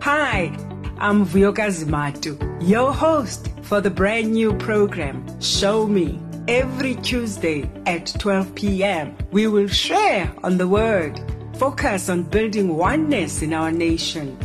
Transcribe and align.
Hi, 0.00 0.56
I'm 0.98 1.26
Vuyokazi 1.26 1.84
Zimatu, 1.84 2.38
your 2.62 2.92
host 2.92 3.48
for 3.62 3.80
the 3.80 3.90
brand 3.90 4.32
new 4.32 4.54
program, 4.54 5.26
Show 5.40 5.88
Me. 5.88 6.20
Every 6.46 6.94
Tuesday 6.96 7.68
at 7.86 8.14
12 8.20 8.54
p.m., 8.54 9.16
we 9.32 9.46
will 9.48 9.66
share 9.66 10.30
on 10.44 10.58
the 10.58 10.68
Word, 10.68 11.18
focus 11.56 12.08
on 12.08 12.24
building 12.24 12.76
oneness 12.76 13.42
in 13.42 13.52
our 13.52 13.70
nation. 13.70 14.36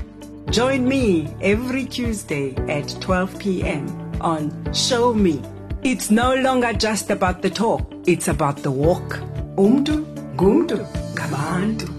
Join 0.51 0.87
me 0.87 1.33
every 1.41 1.85
Tuesday 1.85 2.55
at 2.67 2.89
12 3.01 3.39
p.m. 3.39 3.87
on 4.21 4.73
Show 4.73 5.13
Me. 5.13 5.41
It's 5.83 6.11
no 6.11 6.35
longer 6.35 6.73
just 6.73 7.09
about 7.09 7.41
the 7.41 7.49
talk, 7.49 7.81
it's 8.05 8.27
about 8.27 8.57
the 8.57 8.71
walk. 8.71 9.19
Umdu, 9.55 10.05
gumdu, 10.35 10.85
gabantu. 11.15 11.95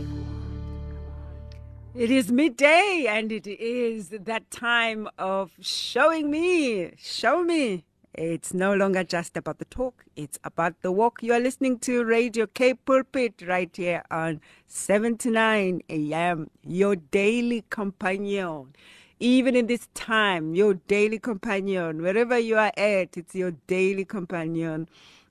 It 1.94 2.10
is 2.10 2.30
midday 2.30 3.06
and 3.08 3.32
it 3.32 3.46
is 3.46 4.10
that 4.10 4.50
time 4.50 5.08
of 5.18 5.50
showing 5.60 6.30
me, 6.30 6.92
show 6.96 7.42
me. 7.42 7.84
It's 8.14 8.52
no 8.52 8.74
longer 8.74 9.04
just 9.04 9.36
about 9.36 9.58
the 9.58 9.64
talk, 9.66 10.04
it's 10.16 10.38
about 10.42 10.82
the 10.82 10.90
walk. 10.90 11.22
You 11.22 11.32
are 11.32 11.38
listening 11.38 11.78
to 11.80 12.04
Radio 12.04 12.46
K 12.48 12.74
Pulpit 12.74 13.40
right 13.46 13.70
here 13.74 14.02
on 14.10 14.40
79 14.66 15.82
AM, 15.88 16.50
your 16.66 16.96
daily 16.96 17.64
companion. 17.70 18.74
Even 19.20 19.54
in 19.54 19.68
this 19.68 19.86
time, 19.94 20.56
your 20.56 20.74
daily 20.74 21.20
companion, 21.20 22.02
wherever 22.02 22.36
you 22.36 22.56
are 22.56 22.72
at, 22.76 23.16
it's 23.16 23.34
your 23.36 23.52
daily 23.68 24.04
companion. 24.04 24.88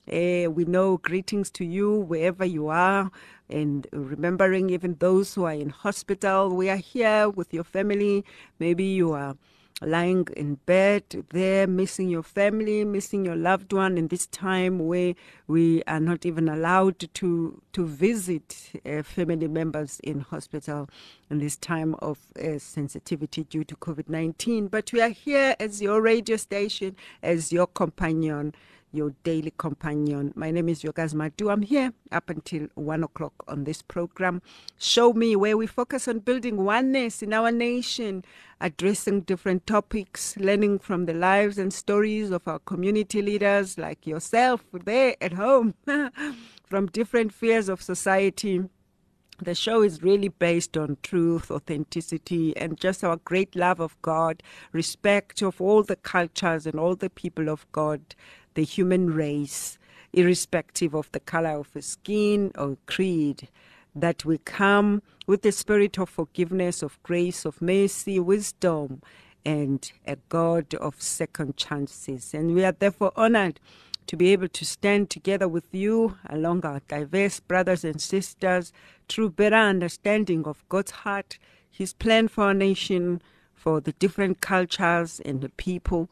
Eh, 0.08 0.46
we 0.46 0.64
know 0.64 0.96
greetings 0.96 1.50
to 1.50 1.66
you 1.66 1.94
wherever 1.94 2.46
you 2.46 2.68
are 2.68 3.10
and 3.50 3.86
remembering 3.92 4.70
even 4.70 4.96
those 5.00 5.34
who 5.34 5.44
are 5.44 5.52
in 5.52 5.68
hospital. 5.68 6.48
We 6.56 6.70
are 6.70 6.76
here 6.76 7.28
with 7.28 7.52
your 7.52 7.64
family. 7.64 8.24
Maybe 8.58 8.84
you 8.84 9.12
are 9.12 9.36
lying 9.80 10.26
in 10.36 10.56
bed 10.66 11.04
there, 11.30 11.66
missing 11.66 12.08
your 12.08 12.22
family, 12.22 12.84
missing 12.84 13.24
your 13.24 13.36
loved 13.36 13.72
one 13.72 13.96
in 13.96 14.08
this 14.08 14.26
time 14.26 14.78
where 14.78 15.14
we 15.46 15.82
are 15.84 16.00
not 16.00 16.26
even 16.26 16.48
allowed 16.48 16.98
to 17.14 17.62
to 17.72 17.86
visit 17.86 18.72
uh, 18.84 19.02
family 19.02 19.48
members 19.48 20.00
in 20.00 20.20
hospital 20.20 20.88
in 21.30 21.38
this 21.38 21.56
time 21.56 21.94
of 22.00 22.18
uh, 22.42 22.58
sensitivity 22.58 23.44
due 23.44 23.64
to 23.64 23.76
COVID-19. 23.76 24.70
But 24.70 24.92
we 24.92 25.00
are 25.00 25.08
here 25.08 25.54
as 25.60 25.80
your 25.80 26.02
radio 26.02 26.36
station, 26.36 26.96
as 27.22 27.52
your 27.52 27.66
companion 27.66 28.54
your 28.92 29.10
daily 29.22 29.52
companion. 29.56 30.32
My 30.34 30.50
name 30.50 30.68
is 30.68 30.82
Yogas 30.82 31.14
Madu. 31.14 31.50
I'm 31.50 31.62
here 31.62 31.92
up 32.10 32.28
until 32.28 32.68
one 32.74 33.04
o'clock 33.04 33.32
on 33.46 33.64
this 33.64 33.82
program. 33.82 34.42
Show 34.78 35.12
Me, 35.12 35.36
where 35.36 35.56
we 35.56 35.66
focus 35.66 36.08
on 36.08 36.20
building 36.20 36.64
oneness 36.64 37.22
in 37.22 37.32
our 37.32 37.52
nation, 37.52 38.24
addressing 38.60 39.22
different 39.22 39.66
topics, 39.66 40.36
learning 40.36 40.80
from 40.80 41.06
the 41.06 41.14
lives 41.14 41.58
and 41.58 41.72
stories 41.72 42.30
of 42.30 42.46
our 42.48 42.58
community 42.60 43.22
leaders 43.22 43.78
like 43.78 44.06
yourself 44.06 44.64
there 44.84 45.16
at 45.20 45.34
home, 45.34 45.74
from 46.64 46.86
different 46.86 47.32
spheres 47.32 47.68
of 47.68 47.82
society. 47.82 48.62
The 49.42 49.54
show 49.54 49.80
is 49.82 50.02
really 50.02 50.28
based 50.28 50.76
on 50.76 50.98
truth, 51.02 51.50
authenticity, 51.50 52.54
and 52.58 52.78
just 52.78 53.02
our 53.02 53.16
great 53.16 53.56
love 53.56 53.80
of 53.80 53.96
God, 54.02 54.42
respect 54.72 55.40
of 55.40 55.62
all 55.62 55.82
the 55.82 55.96
cultures 55.96 56.66
and 56.66 56.78
all 56.78 56.94
the 56.94 57.08
people 57.08 57.48
of 57.48 57.66
God 57.72 58.14
the 58.54 58.64
human 58.64 59.12
race, 59.12 59.78
irrespective 60.12 60.94
of 60.94 61.10
the 61.12 61.20
color 61.20 61.58
of 61.58 61.68
skin 61.84 62.52
or 62.56 62.76
creed, 62.86 63.48
that 63.94 64.24
we 64.24 64.38
come 64.38 65.02
with 65.26 65.42
the 65.42 65.52
spirit 65.52 65.98
of 65.98 66.08
forgiveness, 66.08 66.82
of 66.82 67.02
grace, 67.02 67.44
of 67.44 67.60
mercy, 67.62 68.18
wisdom, 68.18 69.02
and 69.44 69.92
a 70.06 70.16
God 70.28 70.74
of 70.74 71.00
second 71.00 71.56
chances. 71.56 72.34
And 72.34 72.54
we 72.54 72.64
are 72.64 72.72
therefore 72.72 73.12
honored 73.16 73.60
to 74.06 74.16
be 74.16 74.32
able 74.32 74.48
to 74.48 74.64
stand 74.64 75.08
together 75.08 75.46
with 75.46 75.72
you 75.72 76.16
along 76.28 76.64
our 76.64 76.80
diverse 76.88 77.40
brothers 77.40 77.84
and 77.84 78.00
sisters 78.00 78.72
through 79.08 79.30
better 79.30 79.56
understanding 79.56 80.44
of 80.46 80.68
God's 80.68 80.90
heart, 80.90 81.38
His 81.70 81.92
plan 81.92 82.28
for 82.28 82.44
our 82.44 82.54
nation, 82.54 83.22
for 83.54 83.80
the 83.80 83.92
different 83.92 84.40
cultures 84.40 85.20
and 85.24 85.40
the 85.40 85.50
people 85.50 86.08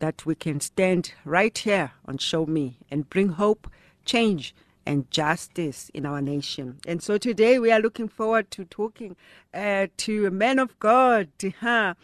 that 0.00 0.26
we 0.26 0.34
can 0.34 0.60
stand 0.60 1.12
right 1.24 1.56
here 1.56 1.92
on 2.06 2.18
Show 2.18 2.44
Me 2.46 2.78
and 2.90 3.08
bring 3.08 3.30
hope, 3.30 3.70
change, 4.04 4.54
and 4.84 5.10
justice 5.10 5.90
in 5.94 6.04
our 6.04 6.20
nation. 6.20 6.78
And 6.86 7.02
so 7.02 7.16
today 7.16 7.58
we 7.58 7.70
are 7.70 7.80
looking 7.80 8.08
forward 8.08 8.50
to 8.52 8.64
talking 8.64 9.14
uh, 9.54 9.86
to 9.98 10.26
a 10.26 10.30
man 10.30 10.58
of 10.58 10.78
God, 10.78 11.28
huh? 11.60 11.94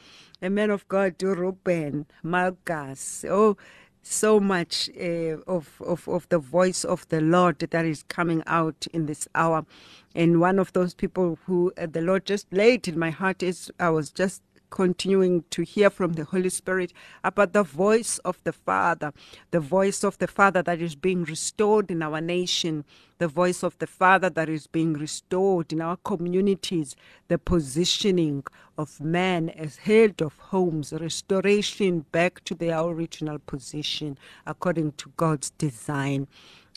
a 0.40 0.50
man 0.50 0.70
of 0.70 0.86
God, 0.88 1.20
Ruben 1.22 2.06
Malgas. 2.24 3.28
Oh, 3.28 3.56
so 4.02 4.38
much 4.38 4.88
uh, 5.00 5.38
of, 5.48 5.82
of, 5.84 6.06
of 6.08 6.28
the 6.28 6.38
voice 6.38 6.84
of 6.84 7.08
the 7.08 7.20
Lord 7.20 7.58
that 7.58 7.84
is 7.84 8.04
coming 8.04 8.42
out 8.46 8.86
in 8.92 9.06
this 9.06 9.26
hour. 9.34 9.66
And 10.14 10.40
one 10.40 10.58
of 10.58 10.72
those 10.72 10.94
people 10.94 11.38
who 11.46 11.72
uh, 11.76 11.86
the 11.90 12.02
Lord 12.02 12.24
just 12.24 12.46
laid 12.52 12.86
in 12.86 12.98
my 12.98 13.10
heart 13.10 13.42
is 13.42 13.70
I 13.80 13.90
was 13.90 14.10
just 14.10 14.42
continuing 14.70 15.44
to 15.50 15.62
hear 15.62 15.90
from 15.90 16.14
the 16.14 16.24
Holy 16.24 16.48
Spirit 16.48 16.92
about 17.24 17.52
the 17.52 17.62
voice 17.62 18.18
of 18.18 18.38
the 18.44 18.52
Father, 18.52 19.12
the 19.50 19.60
voice 19.60 20.04
of 20.04 20.18
the 20.18 20.26
Father 20.26 20.62
that 20.62 20.80
is 20.80 20.94
being 20.94 21.24
restored 21.24 21.90
in 21.90 22.02
our 22.02 22.20
nation, 22.20 22.84
the 23.18 23.28
voice 23.28 23.62
of 23.62 23.78
the 23.78 23.86
Father 23.86 24.28
that 24.30 24.48
is 24.48 24.66
being 24.66 24.92
restored 24.92 25.72
in 25.72 25.80
our 25.80 25.96
communities, 25.98 26.94
the 27.28 27.38
positioning 27.38 28.44
of 28.76 29.00
man 29.00 29.48
as 29.50 29.78
head 29.78 30.20
of 30.20 30.38
homes, 30.38 30.92
restoration 30.92 32.04
back 32.12 32.44
to 32.44 32.54
their 32.54 32.80
original 32.80 33.38
position 33.38 34.18
according 34.46 34.92
to 34.92 35.12
God's 35.16 35.50
design 35.50 36.28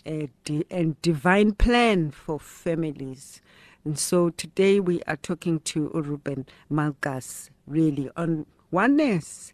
and 0.05 1.01
divine 1.01 1.53
plan 1.53 2.11
for 2.11 2.39
families. 2.39 3.41
And 3.85 3.97
so 3.99 4.29
today 4.29 4.79
we 4.79 5.01
are 5.07 5.17
talking 5.17 5.59
to 5.61 5.89
Ruben 5.93 6.45
Malgas 6.71 7.49
really 7.69 8.09
on 8.17 8.45
oneness, 8.71 9.53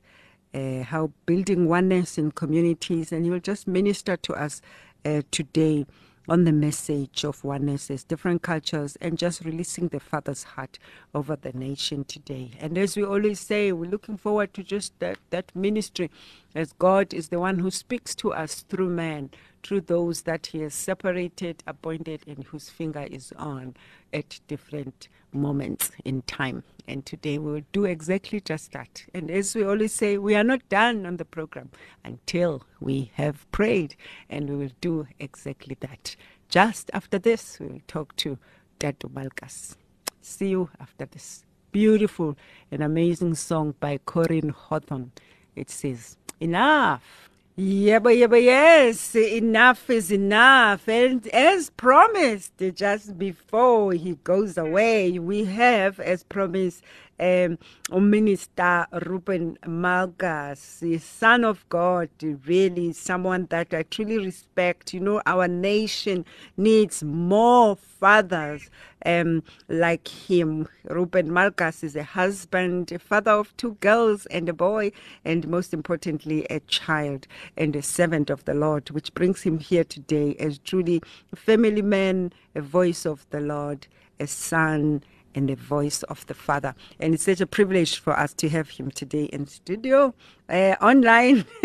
uh, 0.54 0.84
how 0.84 1.12
building 1.26 1.68
oneness 1.68 2.18
in 2.18 2.32
communities, 2.32 3.12
and 3.12 3.26
he'll 3.26 3.40
just 3.40 3.68
minister 3.68 4.18
to 4.18 4.34
us 4.34 4.62
uh, 5.06 5.22
today 5.32 5.86
on 6.28 6.44
the 6.44 6.52
message 6.52 7.24
of 7.24 7.44
oneness 7.44 7.92
as 7.92 8.04
different 8.04 8.42
cultures 8.42 8.96
and 9.00 9.18
just 9.18 9.46
releasing 9.46 9.90
the 9.90 10.00
Father's 10.00 10.44
heart 10.44 10.80
over 11.14 11.36
the 11.36 11.52
nation 11.54 12.04
today. 12.04 12.52
And 12.60 12.78
as 12.78 12.98
we 12.98 13.04
always 13.04 13.40
say, 13.40 13.72
we're 13.72 13.90
looking 13.90 14.18
forward 14.18 14.54
to 14.56 14.64
just 14.64 14.98
that, 15.00 15.18
that 15.30 15.56
ministry 15.56 16.10
as 16.56 16.74
God 16.74 17.14
is 17.14 17.30
the 17.30 17.40
one 17.40 17.60
who 17.60 17.70
speaks 17.70 18.16
to 18.16 18.34
us 18.34 18.62
through 18.62 18.90
man, 18.90 19.30
through 19.62 19.82
those 19.82 20.24
that 20.24 20.48
He 20.48 20.62
has 20.62 20.74
separated, 20.74 21.64
appointed, 21.68 22.24
and 22.28 22.44
whose 22.46 22.70
finger 22.70 23.08
is 23.10 23.32
on 23.38 23.76
at 24.14 24.40
different 24.48 25.08
moments 25.36 25.92
in 26.04 26.22
time. 26.24 26.64
And 26.88 27.06
today 27.06 27.38
we 27.38 27.52
will 27.52 27.66
do 27.72 27.86
exactly 27.86 28.40
just 28.40 28.72
that. 28.74 29.06
And 29.14 29.30
as 29.32 29.56
we 29.56 29.64
always 29.64 29.94
say, 29.94 30.18
we 30.18 30.36
are 30.36 30.44
not 30.44 30.68
done 30.70 31.06
on 31.06 31.18
the 31.18 31.26
program 31.26 31.70
until 32.04 32.64
we 32.80 33.12
have 33.16 33.50
prayed, 33.52 33.96
and 34.30 34.50
we 34.50 34.56
will 34.56 34.72
do 34.82 35.08
exactly 35.20 35.78
that. 35.82 36.16
Just 36.50 36.92
after 36.94 37.18
this, 37.18 37.60
we 37.60 37.68
will 37.68 37.82
talk 37.88 38.16
to 38.18 38.38
Dadu 38.80 39.12
Malgas. 39.12 39.76
See 40.22 40.50
you 40.50 40.70
after 40.80 41.06
this 41.06 41.44
beautiful 41.72 42.38
and 42.72 42.82
amazing 42.82 43.36
song 43.36 43.76
by 43.80 44.00
Corinne 44.06 44.50
Hawthorne. 44.50 45.12
It 45.56 45.70
says, 45.70 46.18
Enough. 46.40 47.30
Yeah, 47.58 48.00
but 48.00 48.18
yes, 48.18 49.16
enough 49.16 49.90
is 49.90 50.12
enough. 50.12 50.90
And 50.90 51.26
as 51.28 51.70
promised, 51.70 52.52
just 52.74 53.18
before 53.18 53.94
he 53.94 54.16
goes 54.26 54.58
away, 54.58 55.20
we 55.20 55.46
have, 55.46 56.02
as 56.02 56.24
promised, 56.24 56.84
um, 57.20 57.58
Minister 57.92 58.88
Ruben 59.06 59.58
Malgas, 59.66 60.80
the 60.80 60.98
son 60.98 61.44
of 61.44 61.68
God, 61.70 62.10
really 62.46 62.94
someone 62.94 63.48
that 63.50 63.74
I 63.74 63.84
truly 63.84 64.18
respect. 64.18 64.94
You 64.94 65.00
know, 65.00 65.22
our 65.26 65.48
nation 65.48 66.26
needs 66.58 67.04
more 67.04 67.76
fathers 67.76 68.70
um, 69.06 69.44
like 69.70 70.08
him. 70.08 70.68
Ruben 70.90 71.30
Malgas 71.30 71.84
is 71.84 71.96
a 71.96 72.04
husband, 72.04 72.92
a 72.92 73.00
father 73.00 73.32
of 73.32 73.56
two 73.58 73.78
girls 73.80 74.26
and 74.28 74.50
a 74.50 74.54
boy, 74.54 74.92
and 75.24 75.48
most 75.48 75.74
importantly, 75.74 76.46
a 76.50 76.60
child 76.62 77.28
and 77.56 77.76
a 77.76 77.82
servant 77.82 78.30
of 78.30 78.46
the 78.46 78.54
Lord, 78.54 78.90
which 78.90 79.14
brings 79.14 79.44
him 79.44 79.60
here 79.60 79.84
today 79.84 80.36
as 80.40 80.58
truly 80.60 81.02
a 81.32 81.36
family 81.36 81.82
man, 81.82 82.34
a 82.56 82.62
voice 82.62 83.06
of 83.06 83.26
the 83.30 83.40
Lord, 83.40 83.88
a 84.20 84.28
son 84.28 85.04
and 85.36 85.50
the 85.50 85.56
voice 85.56 86.04
of 86.04 86.26
the 86.28 86.34
Father. 86.34 86.74
And 87.00 87.14
it's 87.14 87.24
such 87.24 87.42
a 87.42 87.48
privilege 87.48 88.00
for 88.00 88.18
us 88.18 88.34
to 88.36 88.50
have 88.50 88.70
him 88.70 88.90
today 88.92 89.26
in 89.26 89.46
studio, 89.46 90.14
uh, 90.50 90.76
online, 90.82 91.46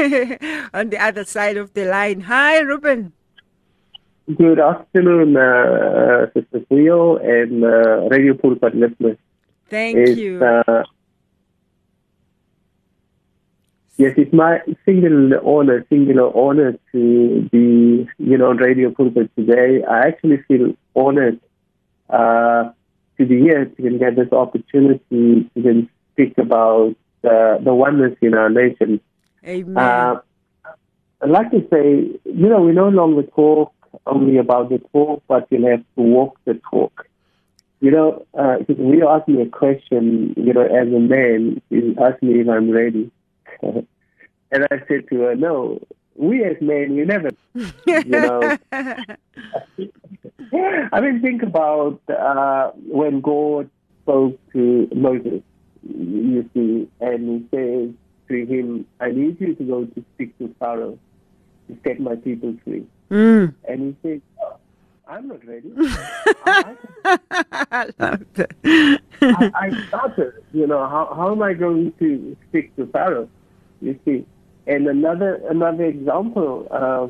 on 0.74 0.90
the 0.90 0.98
other 1.00 1.24
side 1.24 1.56
of 1.56 1.72
the 1.74 1.84
line. 1.86 2.22
Hi, 2.22 2.58
Ruben. 2.60 3.12
Good 4.36 4.60
afternoon, 4.60 5.36
uh, 5.36 6.26
Sister 6.34 6.60
Theo 6.68 7.16
and 7.16 7.64
uh, 7.64 8.08
Radio 8.10 8.34
Pulpit 8.34 8.76
listeners. 8.76 9.16
Thank 9.68 9.96
It's, 9.98 10.18
you. 10.18 10.44
Uh, 10.44 10.84
yes, 13.96 14.14
it's 14.16 14.32
my 14.32 14.60
singular 14.84 15.40
honor, 15.44 15.84
singular 15.88 16.36
honor 16.36 16.78
to 16.92 17.48
be, 17.50 18.08
you 18.18 18.38
know, 18.38 18.50
on 18.50 18.58
Radio 18.58 18.90
Pulpit 18.90 19.30
today. 19.36 19.82
I 19.82 20.08
actually 20.08 20.42
feel 20.46 20.74
honored 20.94 21.40
uh, 22.08 22.70
to 23.20 23.26
be 23.26 23.38
here 23.38 23.66
to 23.66 23.98
get 23.98 24.16
this 24.16 24.32
opportunity 24.32 25.50
to 25.54 25.62
then 25.62 25.90
speak 26.12 26.38
about 26.38 26.96
uh, 27.22 27.58
the 27.58 27.74
oneness 27.74 28.16
in 28.22 28.32
our 28.32 28.48
nation. 28.48 28.98
Amen. 29.46 29.76
Uh, 29.76 30.20
I'd 31.22 31.28
like 31.28 31.50
to 31.50 31.60
say, 31.70 32.18
you 32.24 32.48
know, 32.48 32.62
we 32.62 32.72
no 32.72 32.88
longer 32.88 33.22
talk 33.24 33.74
only 34.06 34.38
about 34.38 34.70
the 34.70 34.78
talk, 34.92 35.22
but 35.28 35.46
you'll 35.50 35.70
have 35.70 35.84
to 35.96 36.02
walk 36.02 36.38
the 36.46 36.54
talk. 36.70 37.06
You 37.80 37.90
know, 37.90 38.26
uh, 38.32 38.56
we 38.68 39.02
ask 39.02 39.28
me 39.28 39.42
a 39.42 39.46
question, 39.46 40.34
you 40.36 40.54
know, 40.54 40.62
as 40.62 40.88
a 40.88 40.98
man, 40.98 41.60
you 41.68 41.94
ask 42.00 42.22
me 42.22 42.40
if 42.40 42.48
I'm 42.48 42.70
ready. 42.70 43.10
and 43.62 44.64
I 44.70 44.78
said 44.88 45.08
to 45.10 45.20
her, 45.20 45.34
no, 45.34 45.80
we 46.20 46.44
as 46.44 46.56
men, 46.60 46.94
we 46.94 47.04
never, 47.06 47.30
you 47.54 48.04
know. 48.04 48.58
I 50.92 51.00
mean, 51.00 51.22
think 51.22 51.42
about 51.42 52.00
uh, 52.10 52.72
when 52.86 53.22
God 53.22 53.70
spoke 54.02 54.38
to 54.52 54.88
Moses, 54.94 55.40
you 55.82 56.48
see, 56.52 56.90
and 57.00 57.28
he 57.28 57.48
says 57.56 57.94
to 58.28 58.46
him, 58.46 58.86
I 59.00 59.12
need 59.12 59.40
you 59.40 59.54
to 59.54 59.64
go 59.64 59.84
to 59.86 60.04
speak 60.14 60.36
to 60.38 60.54
Pharaoh 60.58 60.98
to 61.68 61.78
set 61.86 61.98
my 62.00 62.16
people 62.16 62.54
free. 62.64 62.84
Mm. 63.10 63.54
And 63.66 63.96
he 64.02 64.08
says, 64.08 64.20
oh, 64.42 64.56
I'm 65.08 65.28
not 65.28 65.42
ready. 65.46 65.72
I, 66.44 66.76
I 67.72 67.84
love 67.98 68.24
that. 68.34 69.00
I, 69.22 69.50
I 69.54 69.86
started, 69.88 70.34
you 70.52 70.66
know, 70.66 70.86
how, 70.86 71.14
how 71.16 71.32
am 71.32 71.42
I 71.42 71.54
going 71.54 71.94
to 71.98 72.36
speak 72.50 72.76
to 72.76 72.86
Pharaoh? 72.88 73.28
You 73.80 73.98
see. 74.04 74.26
And 74.66 74.86
another 74.86 75.40
another 75.48 75.84
example 75.84 76.66
uh, 76.70 77.08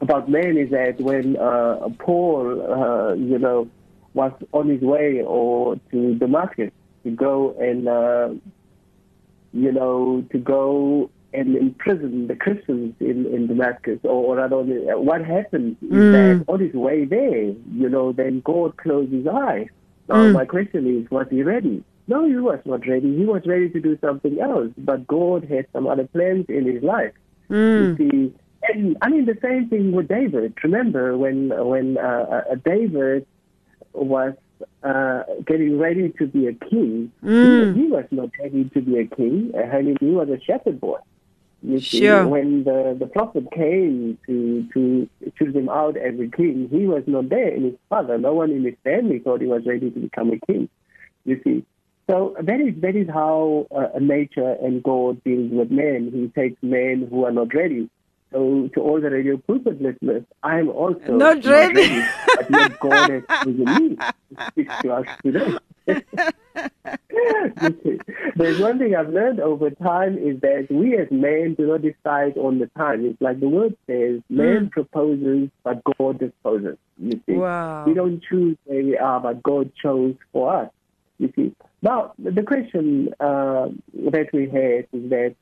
about 0.00 0.28
men 0.28 0.56
is 0.56 0.70
that 0.70 1.00
when 1.00 1.36
uh, 1.36 1.88
Paul, 1.98 2.60
uh, 2.62 3.14
you 3.14 3.38
know, 3.38 3.68
was 4.14 4.32
on 4.52 4.68
his 4.68 4.80
way 4.80 5.22
or 5.22 5.76
to 5.90 6.14
Damascus 6.16 6.70
to 7.04 7.10
go 7.10 7.54
and, 7.60 7.88
uh, 7.88 8.28
you 9.52 9.72
know, 9.72 10.24
to 10.32 10.38
go 10.38 11.10
and 11.32 11.54
imprison 11.56 12.26
the 12.28 12.34
Christians 12.36 12.94
in, 13.00 13.26
in 13.26 13.46
Damascus, 13.46 13.98
or, 14.04 14.10
or 14.10 14.36
rather, 14.36 14.62
what 14.98 15.24
happened 15.24 15.76
is 15.82 15.88
Mm. 16.04 16.12
that 16.12 16.44
on 16.52 16.60
his 16.60 16.72
way 16.72 17.04
there, 17.04 17.44
you 17.82 17.88
know, 17.88 18.12
then 18.12 18.40
God 18.44 18.76
closed 18.78 19.12
his 19.12 19.26
eyes. 19.26 19.68
Now, 20.08 20.28
Mm. 20.28 20.32
my 20.32 20.44
question 20.46 20.86
is, 20.86 21.10
was 21.10 21.26
he 21.30 21.42
ready? 21.42 21.84
No, 22.08 22.26
he 22.26 22.36
was 22.36 22.60
not 22.64 22.86
ready. 22.86 23.16
He 23.16 23.24
was 23.24 23.42
ready 23.46 23.68
to 23.70 23.80
do 23.80 23.98
something 24.00 24.40
else, 24.40 24.70
but 24.78 25.06
God 25.06 25.44
had 25.44 25.66
some 25.72 25.86
other 25.86 26.06
plans 26.06 26.46
in 26.48 26.64
his 26.66 26.82
life. 26.82 27.12
Mm. 27.50 27.98
You 27.98 28.10
see, 28.10 28.34
and 28.68 28.96
I 29.02 29.08
mean 29.08 29.26
the 29.26 29.38
same 29.42 29.68
thing 29.68 29.92
with 29.92 30.08
David. 30.08 30.54
Remember 30.62 31.16
when 31.16 31.48
when 31.72 31.98
uh, 31.98 32.44
uh, 32.52 32.54
David 32.64 33.26
was 33.92 34.34
uh, 34.82 35.22
getting 35.46 35.78
ready 35.78 36.10
to 36.18 36.26
be 36.26 36.46
a 36.46 36.52
king, 36.52 37.10
Mm. 37.24 37.74
he, 37.74 37.82
he 37.82 37.86
was 37.88 38.04
not 38.10 38.30
ready 38.40 38.64
to 38.74 38.80
be 38.80 38.98
a 38.98 39.06
king. 39.06 39.52
I 39.56 39.82
mean, 39.82 39.96
he 40.00 40.10
was 40.10 40.28
a 40.28 40.40
shepherd 40.40 40.80
boy. 40.80 40.98
You 41.62 41.80
see, 41.80 42.00
Sure. 42.00 42.26
when 42.28 42.64
the, 42.64 42.94
the 42.98 43.06
prophet 43.06 43.50
came 43.52 44.18
to 44.26 44.66
to 44.74 45.08
choose 45.38 45.54
him 45.56 45.68
out 45.68 45.96
as 45.96 46.14
a 46.20 46.28
king, 46.28 46.68
he 46.70 46.86
was 46.86 47.02
not 47.06 47.28
there. 47.30 47.48
And 47.52 47.64
his 47.64 47.74
father, 47.88 48.16
no 48.18 48.34
one 48.34 48.50
in 48.52 48.62
his 48.64 48.74
family 48.84 49.18
thought 49.18 49.40
he 49.40 49.46
was 49.48 49.66
ready 49.66 49.90
to 49.90 49.98
become 50.00 50.30
a 50.32 50.38
king. 50.46 50.68
You 51.24 51.40
see, 51.42 51.64
so 52.08 52.36
that 52.40 52.60
is 52.60 52.80
that 52.82 52.94
is 52.96 53.08
how 53.08 53.66
uh, 53.74 53.98
nature 54.00 54.56
and 54.62 54.82
God 54.82 55.22
deals 55.24 55.50
with 55.52 55.70
men. 55.70 56.10
He 56.12 56.28
takes 56.40 56.62
men 56.62 57.06
who 57.10 57.24
are 57.24 57.32
not 57.32 57.52
ready. 57.54 57.88
So 58.32 58.68
to 58.74 58.80
all 58.80 59.00
the 59.00 59.08
radio 59.10 59.36
pulpit 59.38 59.80
listeners, 59.80 60.24
I 60.42 60.58
am 60.58 60.68
also 60.68 61.12
Not 61.16 61.44
ready. 61.44 62.02
but 62.34 62.50
yet 62.50 62.78
God 62.80 63.10
has 63.10 63.22
chosen 63.44 63.64
me 63.64 63.96
to 63.96 64.46
speak 64.50 64.68
to 64.82 64.92
us 64.92 65.06
today. 65.24 65.56
There's 68.36 68.60
one 68.60 68.78
thing 68.78 68.94
I've 68.94 69.08
learned 69.10 69.40
over 69.40 69.70
time 69.70 70.18
is 70.18 70.40
that 70.40 70.66
we 70.70 70.96
as 70.98 71.08
men 71.10 71.54
do 71.54 71.66
not 71.68 71.82
decide 71.82 72.36
on 72.36 72.58
the 72.58 72.66
time. 72.76 73.04
It's 73.06 73.20
like 73.20 73.40
the 73.40 73.48
word 73.48 73.76
says, 73.86 74.20
man 74.28 74.70
proposes, 74.70 75.48
but 75.64 75.82
God 75.98 76.18
disposes. 76.18 76.76
You 76.98 77.20
see, 77.26 77.32
Wow. 77.34 77.84
we 77.86 77.94
don't 77.94 78.22
choose 78.28 78.56
where 78.64 78.82
we 78.82 78.96
are, 78.98 79.20
but 79.20 79.42
God 79.42 79.72
chose 79.80 80.14
for 80.32 80.54
us. 80.64 80.70
You 81.18 81.32
see. 81.34 81.54
Now, 81.86 82.14
the 82.18 82.42
question 82.42 83.10
uh, 83.20 83.68
that 84.10 84.30
we 84.32 84.44
have 84.58 84.86
is 84.92 85.10
that 85.10 85.34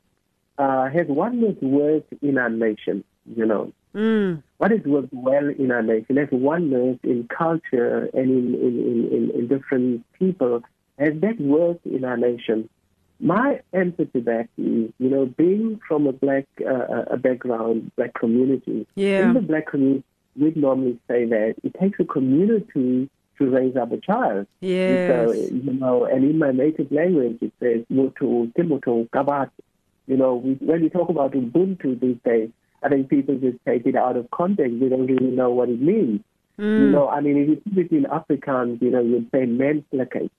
uh, 0.58 0.91
has 0.91 1.06
oneness 1.08 1.56
worked 1.62 2.12
in 2.20 2.37
our 2.37 2.50
nation? 2.50 3.02
You 3.25 3.46
know, 3.46 3.73
Mm. 3.94 4.43
what 4.58 4.73
has 4.73 4.85
worked 4.85 5.12
well 5.12 5.49
in 5.49 5.70
our 5.70 5.82
nation? 5.82 6.17
Has 6.17 6.29
oneness 6.32 6.99
in 7.05 7.29
culture 7.29 8.11
and 8.12 8.29
in, 8.38 8.46
in, 8.67 8.75
in, 9.17 9.31
in, 9.38 9.46
different 9.46 10.05
people, 10.19 10.62
has 10.99 11.12
that 11.20 11.41
worked 11.41 11.87
in 11.87 12.05
our 12.05 12.17
nation? 12.17 12.69
My 13.20 13.61
answer 13.73 14.05
to 14.06 14.20
that 14.23 14.49
is, 14.58 14.91
you 14.99 15.11
know, 15.12 15.26
being 15.26 15.81
from 15.88 16.08
a 16.08 16.12
black 16.12 16.46
uh, 16.61 17.05
a 17.17 17.17
background, 17.17 17.93
black 17.96 18.12
community, 18.14 18.87
Yeah. 18.96 19.29
in 19.29 19.35
the 19.35 19.41
black 19.41 19.67
community, 19.69 20.05
we'd 20.37 20.56
normally 20.56 20.99
say 21.08 21.25
that 21.26 21.55
it 21.62 21.73
takes 21.81 21.99
a 22.00 22.05
community 22.05 23.08
to 23.38 23.50
raise 23.50 23.76
up 23.76 23.92
a 23.92 23.98
child. 23.98 24.46
Yes. 24.60 25.08
So, 25.08 25.32
you 25.32 25.72
know, 25.72 26.04
and 26.04 26.25
in 26.25 26.38
my 26.38 26.50
native 26.52 26.90
language, 26.92 27.38
it 27.40 27.52
says, 27.60 27.84
Motu, 27.88 28.52
Timoto, 28.52 29.08
Kabat. 29.10 29.50
You 30.06 30.16
know, 30.19 30.34
we, 30.36 30.52
when 30.54 30.82
we 30.82 30.90
talk 30.90 31.08
about 31.08 31.32
Ubuntu 31.32 31.98
these 32.00 32.19
days, 32.25 32.50
I 32.82 32.90
think 32.90 33.08
people 33.08 33.36
just 33.36 33.56
take 33.66 33.86
it 33.86 33.96
out 33.96 34.16
of 34.16 34.31
context. 34.31 34.78
They 34.78 34.88
don't 34.90 35.06
really 35.06 35.31
know 35.34 35.50
what 35.50 35.69
it 35.70 35.81
means. 35.81 36.20
You 36.58 36.86
Mm. 36.86 36.90
know, 36.92 37.08
I 37.08 37.20
mean, 37.20 37.36
if 37.38 37.48
you 37.48 37.56
put 37.75 37.84
it 37.86 37.92
in 37.92 38.04
Afrikaans, 38.04 38.81
you 38.81 38.90
know, 38.90 39.00
you'd 39.02 39.28
say 39.32 39.44
menselijkheid. 39.46 40.31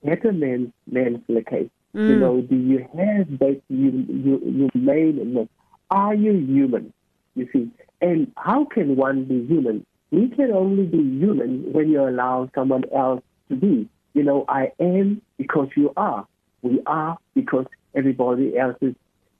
What 0.00 0.24
a 0.24 0.32
mens, 0.32 0.70
menselijkheid. 0.90 1.68
You 1.92 2.00
Mm. 2.14 2.18
know, 2.20 2.40
do 2.40 2.56
you 2.56 2.78
have 2.96 3.38
that 3.40 3.60
you, 3.68 3.90
you, 4.08 4.40
you 4.44 4.70
humaneness? 4.72 5.48
Are 5.90 6.14
you 6.14 6.32
human? 6.32 6.92
You 7.34 7.48
see, 7.52 7.70
and 8.00 8.30
how 8.36 8.64
can 8.64 8.96
one 8.96 9.24
be 9.24 9.44
human? 9.46 9.84
We 10.10 10.28
can 10.28 10.50
only 10.52 10.84
be 10.84 10.98
human 10.98 11.72
when 11.72 11.90
you 11.90 12.06
allow 12.08 12.50
someone 12.54 12.84
else 12.94 13.22
to 13.48 13.56
be. 13.56 13.88
You 14.14 14.24
know, 14.24 14.44
I 14.48 14.72
am 14.80 15.22
because 15.38 15.68
you 15.76 15.92
are. 15.96 16.26
We 16.62 16.80
are 16.86 17.16
because 17.34 17.66
everybody 17.94 18.58
else 18.58 18.76
is. 18.80 18.94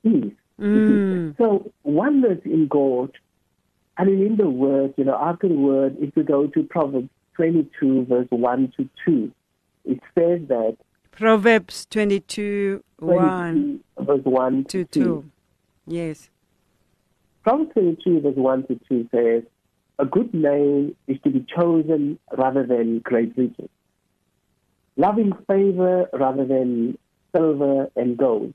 Mm. 0.04 1.36
So 1.38 1.70
oneness 1.82 2.38
in 2.44 2.68
God, 2.68 3.10
I 3.96 4.04
mean, 4.04 4.24
in 4.24 4.36
the 4.36 4.48
word, 4.48 4.94
you 4.96 5.04
know, 5.04 5.18
after 5.20 5.48
the 5.48 5.54
word, 5.54 5.96
if 6.00 6.16
you 6.16 6.22
go 6.22 6.46
to 6.46 6.62
Proverbs 6.62 7.08
22, 7.34 8.06
verse 8.06 8.26
1 8.30 8.72
to 8.76 8.88
2, 9.04 9.32
it 9.86 10.00
says 10.14 10.40
that 10.48 10.76
Proverbs 11.12 11.86
22 11.90 12.82
1 12.98 13.80
22, 13.98 14.04
verse 14.04 14.24
1 14.24 14.64
to 14.64 14.84
to 14.84 14.84
2. 14.84 15.04
2. 15.04 15.30
Yes. 15.86 16.30
Proverbs 17.42 17.72
22, 17.74 18.20
verse 18.20 18.36
1 18.36 18.66
to 18.66 18.80
2 18.88 19.08
says, 19.10 19.42
A 20.00 20.06
good 20.06 20.32
name 20.32 20.96
is 21.06 21.18
to 21.24 21.30
be 21.30 21.44
chosen 21.54 22.18
rather 22.32 22.66
than 22.66 23.00
great 23.00 23.36
riches, 23.36 23.68
loving 24.96 25.32
favor 25.46 26.08
rather 26.14 26.46
than 26.46 26.96
silver 27.36 27.90
and 27.96 28.16
gold. 28.16 28.54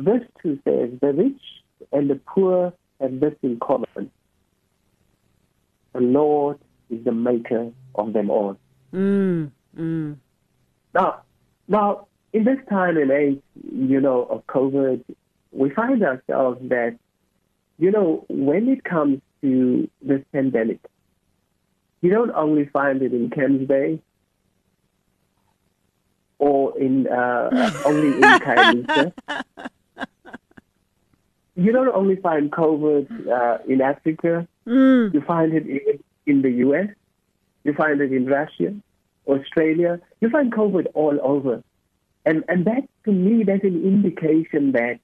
Verse 0.00 0.24
2 0.42 0.58
says, 0.64 0.90
The 1.00 1.12
rich 1.12 1.40
and 1.92 2.10
the 2.10 2.16
poor 2.16 2.72
have 3.00 3.20
this 3.20 3.34
in 3.42 3.60
common. 3.60 4.10
The 5.92 6.00
Lord 6.00 6.58
is 6.90 7.04
the 7.04 7.12
maker 7.12 7.70
of 7.94 8.12
them 8.12 8.30
all. 8.30 8.56
Mm. 8.92 9.52
Mm. 9.78 10.16
Now, 10.92 11.22
now, 11.68 12.08
in 12.32 12.42
this 12.42 12.58
time 12.68 12.96
and 12.96 13.12
age, 13.12 13.40
you 13.72 14.00
know, 14.00 14.24
of 14.24 14.44
COVID, 14.48 15.04
we 15.52 15.70
find 15.70 16.02
ourselves 16.02 16.58
that, 16.68 16.98
you 17.78 17.92
know, 17.92 18.24
when 18.28 18.68
it 18.68 18.82
comes 18.82 19.20
to 19.44 19.90
this 20.00 20.22
pandemic, 20.32 20.80
you 22.00 22.10
don't 22.10 22.32
only 22.32 22.64
find 22.64 23.02
it 23.02 23.12
in 23.12 23.28
Camps 23.28 23.66
Bay 23.66 24.00
or 26.38 26.78
in 26.78 27.06
uh, 27.06 27.82
only 27.84 28.08
in 28.08 28.22
Khayelitsha. 28.22 29.12
You 31.56 31.72
don't 31.72 31.94
only 31.94 32.16
find 32.16 32.50
COVID 32.50 33.28
uh, 33.28 33.58
in 33.68 33.82
Africa. 33.82 34.48
Mm. 34.66 35.12
You 35.12 35.20
find 35.20 35.52
it 35.52 35.66
in, 35.66 36.02
in 36.26 36.42
the 36.42 36.50
U.S. 36.66 36.88
You 37.64 37.74
find 37.74 38.00
it 38.00 38.12
in 38.12 38.26
Russia. 38.26 38.74
Australia. 39.26 40.00
You 40.20 40.30
find 40.30 40.52
COVID 40.52 40.86
all 40.94 41.18
over. 41.22 41.62
And, 42.24 42.44
and 42.48 42.64
that, 42.64 42.88
to 43.04 43.12
me, 43.12 43.44
that's 43.44 43.62
an 43.62 43.84
indication 43.84 44.72
that, 44.72 44.98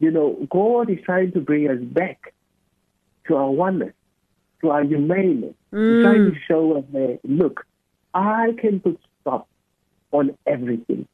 you 0.00 0.10
know, 0.10 0.46
God 0.50 0.90
is 0.90 0.98
trying 1.04 1.32
to 1.32 1.40
bring 1.40 1.70
us 1.70 1.80
back 1.80 2.34
to 3.28 3.36
our 3.36 3.50
oneness, 3.50 3.94
to 4.60 4.70
our 4.70 4.84
humaneness. 4.84 5.54
He's 5.70 6.02
trying 6.02 6.32
to 6.32 6.36
show 6.46 6.78
us 6.78 6.84
uh, 6.88 6.98
that, 6.98 7.20
look, 7.24 7.66
I 8.14 8.54
can 8.58 8.80
put 8.80 8.98
stop 9.20 9.48
on 10.12 10.36
everything, 10.46 11.06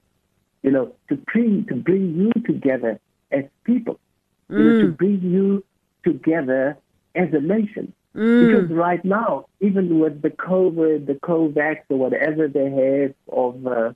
you 0.62 0.70
know, 0.70 0.92
to 1.08 1.16
bring, 1.16 1.66
to 1.66 1.74
bring 1.74 2.14
you 2.14 2.42
together 2.42 3.00
as 3.30 3.44
people, 3.64 3.98
you 4.48 4.58
know, 4.58 4.80
to 4.82 4.88
mm. 4.88 4.96
bring 4.96 5.20
you 5.22 5.64
together 6.04 6.78
as 7.14 7.28
a 7.32 7.40
nation. 7.40 7.92
Mm. 8.14 8.46
Because 8.46 8.70
right 8.70 9.04
now, 9.04 9.46
even 9.60 9.98
with 9.98 10.22
the 10.22 10.30
COVID, 10.30 11.06
the 11.06 11.14
COVAX, 11.14 11.78
or 11.88 11.96
whatever 11.96 12.46
they 12.46 12.70
have 12.70 13.14
of, 13.28 13.66
uh, 13.66 13.92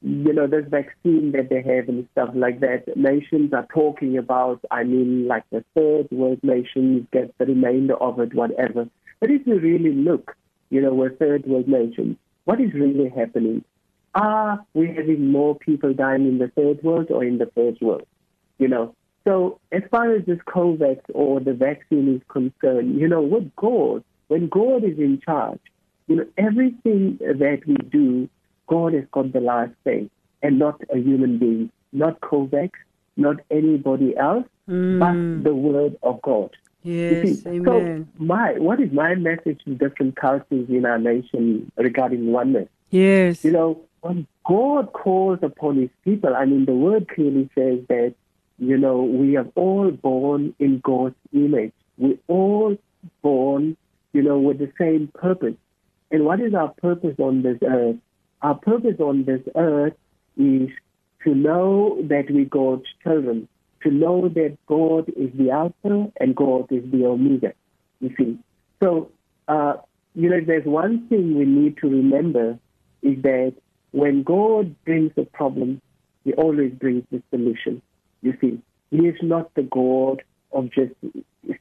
you 0.00 0.32
know, 0.32 0.46
this 0.46 0.64
vaccine 0.68 1.32
that 1.32 1.48
they 1.50 1.62
have 1.62 1.88
and 1.88 2.08
stuff 2.12 2.30
like 2.34 2.60
that, 2.60 2.96
nations 2.96 3.52
are 3.52 3.66
talking 3.72 4.16
about, 4.16 4.60
I 4.70 4.84
mean, 4.84 5.26
like 5.26 5.44
the 5.50 5.64
third 5.74 6.08
world 6.10 6.38
nations 6.42 7.06
get 7.12 7.36
the 7.38 7.46
remainder 7.46 7.96
of 7.96 8.20
it, 8.20 8.34
whatever. 8.34 8.88
But 9.20 9.30
if 9.30 9.46
you 9.46 9.58
really 9.58 9.92
look, 9.92 10.36
you 10.70 10.80
know, 10.80 10.94
we're 10.94 11.16
third 11.16 11.46
world 11.46 11.66
nations, 11.66 12.16
what 12.44 12.60
is 12.60 12.72
really 12.74 13.08
happening? 13.08 13.64
Are 14.14 14.64
we 14.72 14.88
having 14.88 15.30
more 15.30 15.56
people 15.56 15.92
dying 15.92 16.26
in 16.26 16.38
the 16.38 16.48
third 16.48 16.82
world 16.82 17.10
or 17.10 17.24
in 17.24 17.38
the 17.38 17.50
first 17.54 17.82
world? 17.82 18.06
You 18.58 18.68
know, 18.68 18.94
so 19.24 19.60
as 19.72 19.82
far 19.90 20.14
as 20.14 20.24
this 20.26 20.38
COVAX 20.46 21.00
or 21.12 21.40
the 21.40 21.52
vaccine 21.52 22.14
is 22.14 22.22
concerned, 22.28 22.98
you 22.98 23.08
know, 23.08 23.20
with 23.20 23.54
God, 23.56 24.04
when 24.28 24.48
God 24.48 24.84
is 24.84 24.98
in 24.98 25.20
charge, 25.24 25.60
you 26.06 26.16
know, 26.16 26.26
everything 26.38 27.18
that 27.20 27.62
we 27.66 27.76
do, 27.90 28.28
God 28.68 28.94
has 28.94 29.04
got 29.10 29.32
the 29.32 29.40
last 29.40 29.72
say, 29.84 30.08
and 30.42 30.58
not 30.58 30.80
a 30.90 30.98
human 30.98 31.38
being, 31.38 31.70
not 31.92 32.20
COVAX, 32.20 32.70
not 33.16 33.36
anybody 33.50 34.16
else, 34.16 34.46
mm. 34.68 34.98
but 34.98 35.44
the 35.44 35.54
Word 35.54 35.96
of 36.02 36.22
God. 36.22 36.56
Yes, 36.82 37.40
see, 37.42 37.48
amen. 37.48 38.08
So 38.16 38.24
my 38.24 38.52
what 38.58 38.80
is 38.80 38.92
my 38.92 39.14
message 39.16 39.60
to 39.64 39.74
different 39.74 40.16
cultures 40.16 40.68
in 40.68 40.86
our 40.86 40.98
nation 40.98 41.70
regarding 41.76 42.30
oneness? 42.32 42.68
Yes. 42.90 43.44
You 43.44 43.50
know, 43.50 43.80
when 44.00 44.26
God 44.46 44.92
calls 44.92 45.40
upon 45.42 45.76
his 45.76 45.90
people, 46.04 46.34
I 46.34 46.44
mean, 46.44 46.64
the 46.64 46.72
word 46.74 47.08
clearly 47.08 47.50
says 47.54 47.80
that, 47.88 48.14
you 48.58 48.78
know, 48.78 49.02
we 49.02 49.36
are 49.36 49.46
all 49.54 49.90
born 49.90 50.54
in 50.58 50.80
God's 50.80 51.16
image. 51.32 51.72
We're 51.96 52.18
all 52.28 52.76
born, 53.22 53.76
you 54.12 54.22
know, 54.22 54.38
with 54.38 54.58
the 54.58 54.72
same 54.78 55.08
purpose. 55.08 55.56
And 56.10 56.24
what 56.24 56.40
is 56.40 56.54
our 56.54 56.68
purpose 56.68 57.16
on 57.18 57.42
this 57.42 57.58
earth? 57.62 57.96
Our 58.42 58.54
purpose 58.54 59.00
on 59.00 59.24
this 59.24 59.40
earth 59.56 59.94
is 60.36 60.68
to 61.24 61.34
know 61.34 61.98
that 62.02 62.26
we're 62.30 62.44
God's 62.44 62.86
children, 63.02 63.48
to 63.82 63.90
know 63.90 64.28
that 64.28 64.56
God 64.66 65.08
is 65.16 65.30
the 65.34 65.50
Alpha 65.50 66.12
and 66.20 66.36
God 66.36 66.70
is 66.70 66.88
the 66.90 67.06
Omega, 67.06 67.52
you 68.00 68.14
see. 68.16 68.38
So, 68.82 69.10
uh, 69.48 69.74
you 70.14 70.30
know, 70.30 70.40
there's 70.44 70.64
one 70.64 71.08
thing 71.08 71.36
we 71.36 71.44
need 71.44 71.78
to 71.78 71.88
remember 71.88 72.58
is 73.02 73.20
that 73.22 73.54
when 73.90 74.22
God 74.22 74.74
brings 74.84 75.12
a 75.16 75.24
problem, 75.24 75.80
He 76.24 76.32
always 76.34 76.72
brings 76.72 77.04
the 77.10 77.22
solution. 77.30 77.82
You 78.22 78.36
see, 78.40 78.60
He 78.90 79.06
is 79.06 79.16
not 79.22 79.52
the 79.54 79.62
God 79.62 80.22
of 80.52 80.70
just 80.70 80.92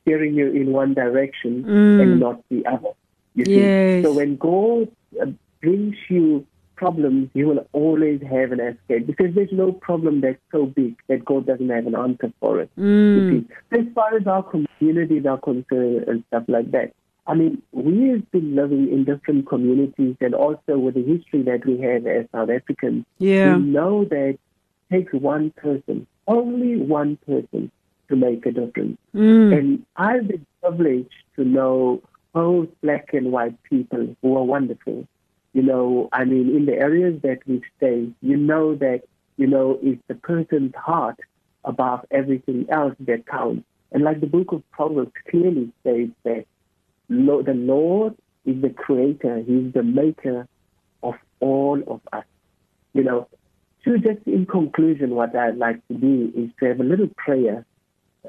steering 0.01 0.36
you 0.36 0.51
in 0.51 0.72
one 0.72 0.93
direction 0.93 1.65
and 2.00 2.19
not 2.19 2.41
the 2.50 2.65
other. 2.65 2.89
You 3.36 3.46
see, 3.46 4.01
so 4.03 4.13
when 4.13 4.38
God 4.38 4.89
uh, 5.22 5.27
brings 5.62 5.96
you 6.10 6.46
problems, 6.77 7.29
you 7.34 7.48
will 7.48 7.67
always 7.74 8.22
have 8.22 8.51
an 8.51 8.62
escape 8.62 9.07
because 9.07 9.36
there's 9.36 9.51
no 9.51 9.72
problem 9.72 10.22
that's 10.22 10.39
so 10.51 10.67
big 10.67 10.96
that 11.07 11.25
God 11.25 11.46
doesn't 11.46 11.69
have 11.69 11.88
an 11.88 11.96
answer 11.96 12.31
for 12.39 12.62
it. 12.62 12.69
Mm. 12.77 13.29
See, 13.29 13.79
as 13.79 13.86
far 13.93 14.15
as 14.15 14.25
our 14.27 14.43
communities 14.43 15.25
are 15.25 15.39
concerned 15.39 16.05
and 16.07 16.24
stuff 16.27 16.43
like 16.48 16.72
that, 16.72 16.93
I 17.25 17.34
mean, 17.34 17.62
we 17.74 18.10
have 18.10 18.31
been 18.31 18.55
living 18.55 18.89
in 18.91 19.03
different 19.03 19.48
communities 19.48 20.15
and 20.22 20.34
also 20.34 20.77
with 20.77 20.93
the 20.93 21.03
history 21.03 21.41
that 21.43 21.65
we 21.65 21.77
have 21.81 22.07
as 22.07 22.25
South 22.31 22.50
Africans, 22.50 23.05
Yeah. 23.17 23.57
we 23.57 23.63
know 23.63 24.05
that 24.05 24.29
it 24.29 24.39
takes 24.89 25.12
one 25.12 25.51
person, 25.51 26.07
only 26.27 26.77
one 26.77 27.17
person, 27.27 27.69
to 28.07 28.15
make 28.15 28.46
a 28.46 28.51
difference. 28.51 28.98
Mm. 29.13 29.57
And 29.57 29.86
I've 29.98 30.27
been 30.29 30.46
privileged 30.62 31.13
to 31.36 31.43
know 31.43 32.01
both 32.34 32.69
black 32.81 33.13
and 33.13 33.31
white 33.34 33.62
people 33.63 34.15
who 34.22 34.38
are 34.38 34.43
wonderful. 34.43 35.05
You 35.57 35.63
know, 35.63 36.07
I 36.11 36.23
mean, 36.23 36.55
in 36.55 36.67
the 36.67 36.73
areas 36.73 37.19
that 37.23 37.39
we 37.47 37.63
stay, 37.77 38.11
you 38.21 38.37
know 38.37 38.75
that, 38.75 39.01
you 39.37 39.47
know, 39.47 39.79
it's 39.81 39.99
the 40.07 40.13
person's 40.13 40.75
heart 40.75 41.19
above 41.65 42.05
everything 42.11 42.67
else 42.69 42.93
that 42.99 43.25
counts. 43.25 43.65
And 43.91 44.03
like 44.03 44.19
the 44.19 44.27
book 44.27 44.51
of 44.51 44.61
Proverbs 44.69 45.13
clearly 45.31 45.71
says 45.83 46.09
that 46.25 46.45
the 47.09 47.53
Lord 47.55 48.15
is 48.45 48.61
the 48.61 48.69
creator, 48.69 49.37
He's 49.39 49.73
the 49.73 49.81
maker 49.81 50.47
of 51.01 51.15
all 51.39 51.81
of 51.87 52.01
us. 52.13 52.25
You 52.93 53.03
know, 53.05 53.27
so 53.83 53.97
just 53.97 54.27
in 54.27 54.45
conclusion, 54.45 55.15
what 55.15 55.35
I'd 55.35 55.57
like 55.57 55.81
to 55.87 55.95
do 55.95 56.31
is 56.35 56.51
to 56.59 56.67
have 56.67 56.79
a 56.79 56.83
little 56.83 57.09
prayer, 57.17 57.65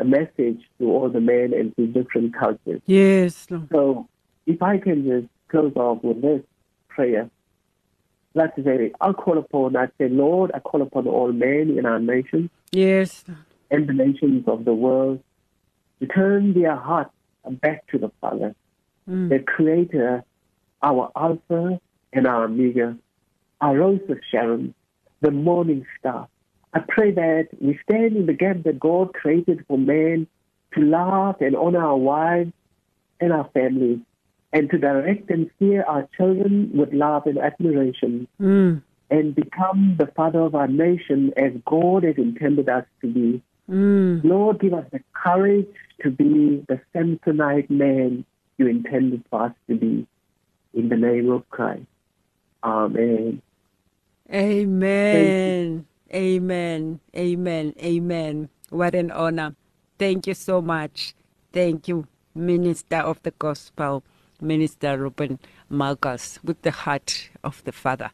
a 0.00 0.04
message 0.04 0.62
to 0.78 0.86
all 0.86 1.10
the 1.10 1.20
men 1.20 1.52
and 1.52 1.76
to 1.76 1.88
different 1.88 2.34
cultures. 2.34 2.80
Yes. 2.86 3.46
So 3.70 4.08
if 4.46 4.62
I 4.62 4.78
can 4.78 5.06
just 5.06 5.26
close 5.50 5.74
off 5.76 6.02
with 6.02 6.22
this 6.22 6.40
prayer, 6.98 7.30
to 8.34 8.62
say, 8.62 8.92
I'll 9.00 9.14
call 9.14 9.38
upon, 9.38 9.76
I 9.76 9.86
say, 9.98 10.08
Lord, 10.08 10.50
I 10.54 10.60
call 10.60 10.82
upon 10.82 11.06
all 11.06 11.32
men 11.32 11.74
in 11.76 11.86
our 11.86 11.98
nation 11.98 12.50
Yes. 12.72 13.24
And 13.70 13.88
the 13.88 13.92
nations 13.92 14.44
of 14.46 14.64
the 14.64 14.74
world 14.74 15.22
to 16.00 16.06
turn 16.06 16.54
their 16.54 16.76
hearts 16.76 17.10
back 17.48 17.86
to 17.88 17.98
the 17.98 18.10
Father, 18.20 18.54
mm. 19.08 19.28
the 19.28 19.40
Creator, 19.40 20.24
our 20.82 21.10
Alpha 21.16 21.80
and 22.12 22.26
our 22.26 22.44
Omega, 22.44 22.96
our 23.60 23.76
Rose 23.76 24.00
of 24.08 24.18
Sharon, 24.30 24.74
the 25.20 25.30
Morning 25.30 25.86
Star. 25.98 26.28
I 26.74 26.80
pray 26.86 27.10
that 27.12 27.48
we 27.60 27.78
stand 27.82 28.16
in 28.16 28.26
the 28.26 28.34
gap 28.34 28.62
that 28.64 28.78
God 28.78 29.14
created 29.14 29.64
for 29.66 29.78
man 29.78 30.26
to 30.74 30.80
love 30.80 31.36
and 31.40 31.56
honor 31.56 31.84
our 31.84 31.96
wives 31.96 32.52
and 33.20 33.32
our 33.32 33.48
families, 33.54 33.98
and 34.52 34.70
to 34.70 34.78
direct 34.78 35.30
and 35.30 35.50
steer 35.56 35.82
our 35.84 36.08
children 36.16 36.70
with 36.74 36.92
love 36.92 37.26
and 37.26 37.38
admiration, 37.38 38.26
Mm. 38.40 38.82
and 39.10 39.34
become 39.34 39.96
the 39.98 40.06
father 40.06 40.40
of 40.40 40.54
our 40.54 40.68
nation 40.68 41.32
as 41.36 41.52
God 41.66 42.04
has 42.04 42.16
intended 42.16 42.68
us 42.68 42.84
to 43.00 43.06
be. 43.12 43.42
Mm. 43.70 44.24
Lord, 44.24 44.60
give 44.60 44.74
us 44.74 44.86
the 44.90 45.00
courage 45.12 45.68
to 46.02 46.10
be 46.10 46.64
the 46.68 46.80
Samsonite 46.94 47.68
man 47.70 48.24
you 48.56 48.66
intended 48.66 49.24
for 49.30 49.42
us 49.44 49.52
to 49.68 49.74
be. 49.76 50.06
In 50.74 50.88
the 50.88 50.96
name 50.96 51.30
of 51.30 51.48
Christ. 51.50 51.86
Amen. 52.64 53.40
Amen. 54.32 55.86
Amen. 56.14 57.00
Amen. 57.16 57.74
Amen. 57.82 58.48
What 58.70 58.94
an 58.94 59.10
honor. 59.10 59.54
Thank 59.98 60.26
you 60.26 60.34
so 60.34 60.60
much. 60.60 61.14
Thank 61.52 61.88
you, 61.88 62.06
Minister 62.34 62.96
of 62.98 63.22
the 63.22 63.30
Gospel, 63.32 64.02
Minister 64.40 64.98
Ruben 64.98 65.38
Malgas, 65.70 66.38
with 66.44 66.62
the 66.62 66.70
heart 66.70 67.30
of 67.42 67.62
the 67.64 67.72
Father, 67.72 68.10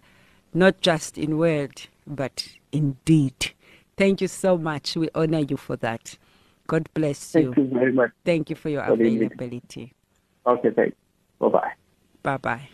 not 0.52 0.81
just 0.81 1.19
in 1.19 1.38
word, 1.38 1.83
but 2.07 2.49
in 2.73 2.97
deed. 3.04 3.52
Thank 3.97 4.21
you 4.21 4.28
so 4.28 4.59
much. 4.59 4.97
We 4.97 5.09
honor 5.14 5.40
you 5.40 5.57
for 5.57 5.76
that. 5.76 6.19
God 6.66 6.88
bless 6.95 7.33
Thank 7.33 7.45
you 7.45 7.54
Thank 7.54 7.73
you. 7.73 7.78
very 7.78 7.93
much. 7.93 8.11
Thank 8.25 8.50
you 8.50 8.57
for 8.57 8.69
your 8.69 8.83
availability. 8.83 9.93
Okay, 10.47 10.71
thanks. 10.71 10.97
Bye 11.38 11.49
bye. 11.49 11.73
Bye 12.23 12.37
bye. 12.38 12.69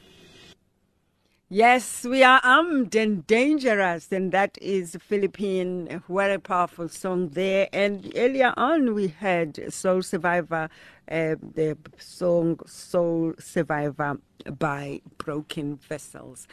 Yes, 1.52 2.04
we 2.04 2.23
are 2.23 2.40
armed 2.45 2.95
and 2.95 3.26
dangerous, 3.26 4.12
and 4.12 4.30
that 4.30 4.57
is 4.62 4.97
Philippine. 5.00 6.00
What 6.07 6.30
a 6.30 6.38
powerful 6.38 6.88
song 6.88 7.30
there. 7.30 7.69
And 7.73 8.12
earlier 8.14 8.54
on, 8.57 8.95
we 8.95 9.09
had 9.09 9.73
Soul 9.73 10.02
Survivor, 10.02 10.69
uh, 11.11 11.35
the 11.42 11.76
song 11.99 12.61
Soul 12.66 13.35
Survivor 13.40 14.19
by 14.61 15.00
Broken 15.19 15.78
Vessels. 15.78 16.47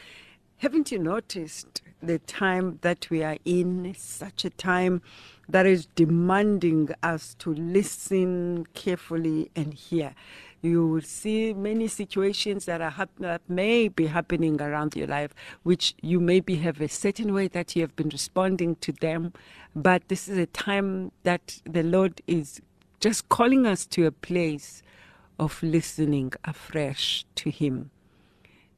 Haven't 0.58 0.92
you 0.92 0.98
noticed 0.98 1.84
the 2.02 2.18
time 2.18 2.80
that 2.82 3.12
we 3.12 3.24
are 3.24 3.38
in? 3.46 3.94
Such 3.96 4.46
a 4.46 4.50
time 4.50 5.04
that 5.48 5.68
is 5.68 5.86
demanding 5.86 6.90
us 7.04 7.36
to 7.36 7.54
listen 7.54 8.66
carefully 8.74 9.52
and 9.56 9.76
hear. 9.76 10.16
You 10.62 10.88
will 10.88 11.02
see 11.02 11.54
many 11.54 11.88
situations 11.88 12.66
that 12.66 12.82
are 12.82 12.90
hap- 12.90 13.20
that 13.20 13.42
may 13.48 13.90
be 13.90 14.08
happening 14.08 14.60
around 14.60 14.96
your 14.96 15.08
life, 15.08 15.34
which 15.64 15.94
you 16.02 16.20
maybe 16.20 16.56
have 16.56 16.82
a 16.82 16.88
certain 16.88 17.34
way 17.34 17.48
that 17.50 17.76
you 17.76 17.84
have 17.84 17.96
been 17.96 18.10
responding 18.10 18.76
to 18.78 18.92
them, 18.92 19.34
but 19.76 20.08
this 20.08 20.28
is 20.28 20.38
a 20.38 20.48
time 20.48 21.12
that 21.24 21.62
the 21.64 21.84
Lord 21.84 22.22
is 22.26 22.60
just 23.00 23.30
calling 23.30 23.68
us 23.68 23.86
to 23.86 24.08
a 24.08 24.12
place 24.12 24.82
of 25.38 25.62
listening 25.62 26.34
afresh 26.44 27.24
to 27.36 27.52
Him. 27.52 27.92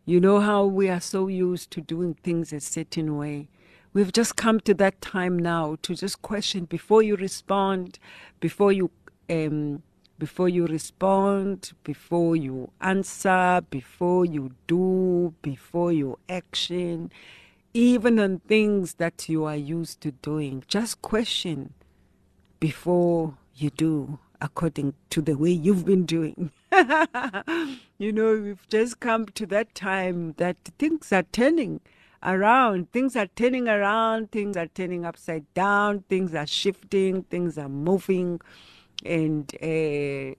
You 0.05 0.19
know 0.19 0.41
how 0.41 0.65
we 0.65 0.89
are 0.89 0.99
so 0.99 1.27
used 1.27 1.71
to 1.71 1.81
doing 1.81 2.15
things 2.15 2.51
a 2.51 2.59
certain 2.59 3.15
way. 3.15 3.47
We've 3.93 4.11
just 4.11 4.35
come 4.35 4.59
to 4.61 4.73
that 4.73 4.99
time 5.01 5.39
now 5.39 5.77
to 5.83 5.95
just 5.95 6.21
question 6.21 6.65
before 6.65 7.01
you 7.01 7.15
respond, 7.15 7.99
before 8.39 8.71
you 8.71 8.91
um, 9.29 9.81
before 10.19 10.49
you 10.49 10.67
respond, 10.67 11.71
before 11.83 12.35
you 12.35 12.69
answer, 12.81 13.61
before 13.69 14.25
you 14.25 14.51
do, 14.67 15.33
before 15.41 15.91
you 15.93 16.19
action, 16.27 17.11
even 17.73 18.19
on 18.19 18.39
things 18.39 18.95
that 18.95 19.29
you 19.29 19.45
are 19.45 19.55
used 19.55 20.01
to 20.01 20.11
doing. 20.11 20.63
Just 20.67 21.01
question 21.01 21.73
before 22.59 23.37
you 23.55 23.69
do 23.69 24.19
according 24.41 24.93
to 25.09 25.21
the 25.21 25.35
way 25.35 25.51
you've 25.51 25.85
been 25.85 26.05
doing. 26.05 26.51
you 27.97 28.11
know, 28.11 28.35
we've 28.37 28.67
just 28.69 28.99
come 28.99 29.25
to 29.27 29.45
that 29.45 29.73
time 29.75 30.33
that 30.37 30.57
things 30.77 31.11
are 31.11 31.23
turning 31.31 31.81
around. 32.23 32.91
Things 32.91 33.15
are 33.15 33.27
turning 33.27 33.67
around. 33.67 34.31
Things 34.31 34.57
are 34.57 34.67
turning 34.67 35.05
upside 35.05 35.51
down. 35.53 36.03
Things 36.09 36.33
are 36.33 36.47
shifting. 36.47 37.23
Things 37.23 37.57
are 37.57 37.69
moving. 37.69 38.41
And 39.05 39.53
uh, 39.61 40.35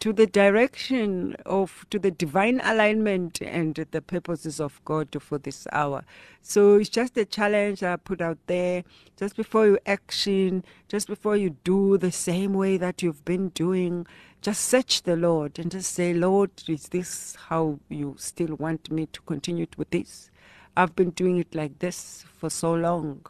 to 0.00 0.12
the 0.12 0.26
direction 0.26 1.34
of 1.44 1.84
to 1.90 1.98
the 1.98 2.10
divine 2.10 2.60
alignment 2.62 3.40
and 3.42 3.74
the 3.90 4.00
purposes 4.00 4.60
of 4.60 4.80
God 4.84 5.08
for 5.20 5.38
this 5.38 5.66
hour. 5.72 6.04
So 6.40 6.76
it's 6.76 6.88
just 6.88 7.16
a 7.16 7.24
challenge 7.24 7.82
I 7.82 7.96
put 7.96 8.20
out 8.20 8.38
there 8.46 8.84
just 9.16 9.36
before 9.36 9.66
you 9.66 9.78
action, 9.86 10.64
just 10.88 11.08
before 11.08 11.36
you 11.36 11.56
do 11.64 11.98
the 11.98 12.12
same 12.12 12.54
way 12.54 12.76
that 12.76 13.02
you've 13.02 13.24
been 13.24 13.48
doing. 13.50 14.06
Just 14.40 14.66
search 14.66 15.02
the 15.02 15.16
Lord 15.16 15.58
and 15.58 15.70
just 15.70 15.92
say, 15.92 16.14
Lord, 16.14 16.50
is 16.68 16.88
this 16.88 17.36
how 17.48 17.80
you 17.88 18.14
still 18.18 18.54
want 18.54 18.92
me 18.92 19.06
to 19.06 19.20
continue 19.22 19.66
with 19.76 19.90
this? 19.90 20.30
I've 20.76 20.94
been 20.94 21.10
doing 21.10 21.38
it 21.38 21.56
like 21.56 21.80
this 21.80 22.24
for 22.38 22.48
so 22.50 22.72
long. 22.72 23.26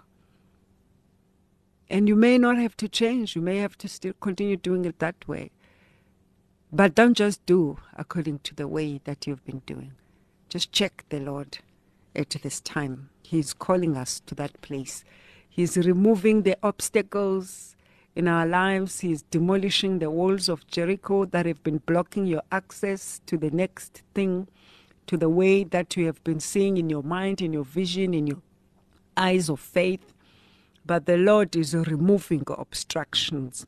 And 1.90 2.08
you 2.08 2.16
may 2.16 2.38
not 2.38 2.58
have 2.58 2.76
to 2.78 2.88
change. 2.88 3.34
You 3.34 3.42
may 3.42 3.58
have 3.58 3.78
to 3.78 3.88
still 3.88 4.12
continue 4.20 4.56
doing 4.56 4.84
it 4.84 4.98
that 4.98 5.26
way. 5.26 5.50
But 6.70 6.94
don't 6.94 7.14
just 7.16 7.44
do 7.46 7.78
according 7.96 8.40
to 8.40 8.54
the 8.54 8.68
way 8.68 9.00
that 9.04 9.26
you've 9.26 9.44
been 9.44 9.62
doing. 9.64 9.92
Just 10.50 10.70
check 10.70 11.04
the 11.08 11.20
Lord 11.20 11.58
at 12.14 12.30
this 12.42 12.60
time. 12.60 13.08
He's 13.22 13.54
calling 13.54 13.96
us 13.96 14.20
to 14.26 14.34
that 14.34 14.60
place. 14.60 15.04
He's 15.48 15.76
removing 15.76 16.42
the 16.42 16.56
obstacles 16.62 17.74
in 18.14 18.28
our 18.28 18.46
lives. 18.46 19.00
He's 19.00 19.22
demolishing 19.22 19.98
the 19.98 20.10
walls 20.10 20.48
of 20.48 20.66
Jericho 20.66 21.24
that 21.26 21.46
have 21.46 21.62
been 21.62 21.78
blocking 21.78 22.26
your 22.26 22.42
access 22.52 23.20
to 23.26 23.38
the 23.38 23.50
next 23.50 24.02
thing, 24.14 24.48
to 25.06 25.16
the 25.16 25.28
way 25.28 25.64
that 25.64 25.96
you 25.96 26.06
have 26.06 26.22
been 26.24 26.40
seeing 26.40 26.76
in 26.76 26.90
your 26.90 27.02
mind, 27.02 27.40
in 27.40 27.52
your 27.52 27.64
vision, 27.64 28.12
in 28.12 28.26
your 28.26 28.42
eyes 29.16 29.48
of 29.48 29.60
faith. 29.60 30.12
But 30.88 31.04
the 31.04 31.18
Lord 31.18 31.54
is 31.54 31.74
removing 31.74 32.44
obstructions. 32.48 33.66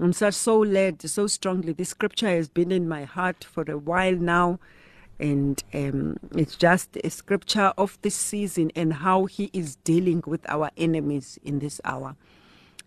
I'm 0.00 0.12
so, 0.12 0.30
so 0.30 0.58
led 0.58 1.00
so 1.08 1.28
strongly. 1.28 1.72
This 1.72 1.90
scripture 1.90 2.26
has 2.26 2.48
been 2.48 2.72
in 2.72 2.88
my 2.88 3.04
heart 3.04 3.44
for 3.44 3.62
a 3.68 3.78
while 3.78 4.16
now. 4.16 4.58
And 5.20 5.62
um, 5.72 6.16
it's 6.34 6.56
just 6.56 6.96
a 7.04 7.10
scripture 7.10 7.72
of 7.78 7.96
this 8.02 8.16
season 8.16 8.72
and 8.74 8.94
how 8.94 9.26
he 9.26 9.50
is 9.52 9.76
dealing 9.76 10.24
with 10.26 10.44
our 10.50 10.72
enemies 10.76 11.38
in 11.44 11.60
this 11.60 11.80
hour. 11.84 12.16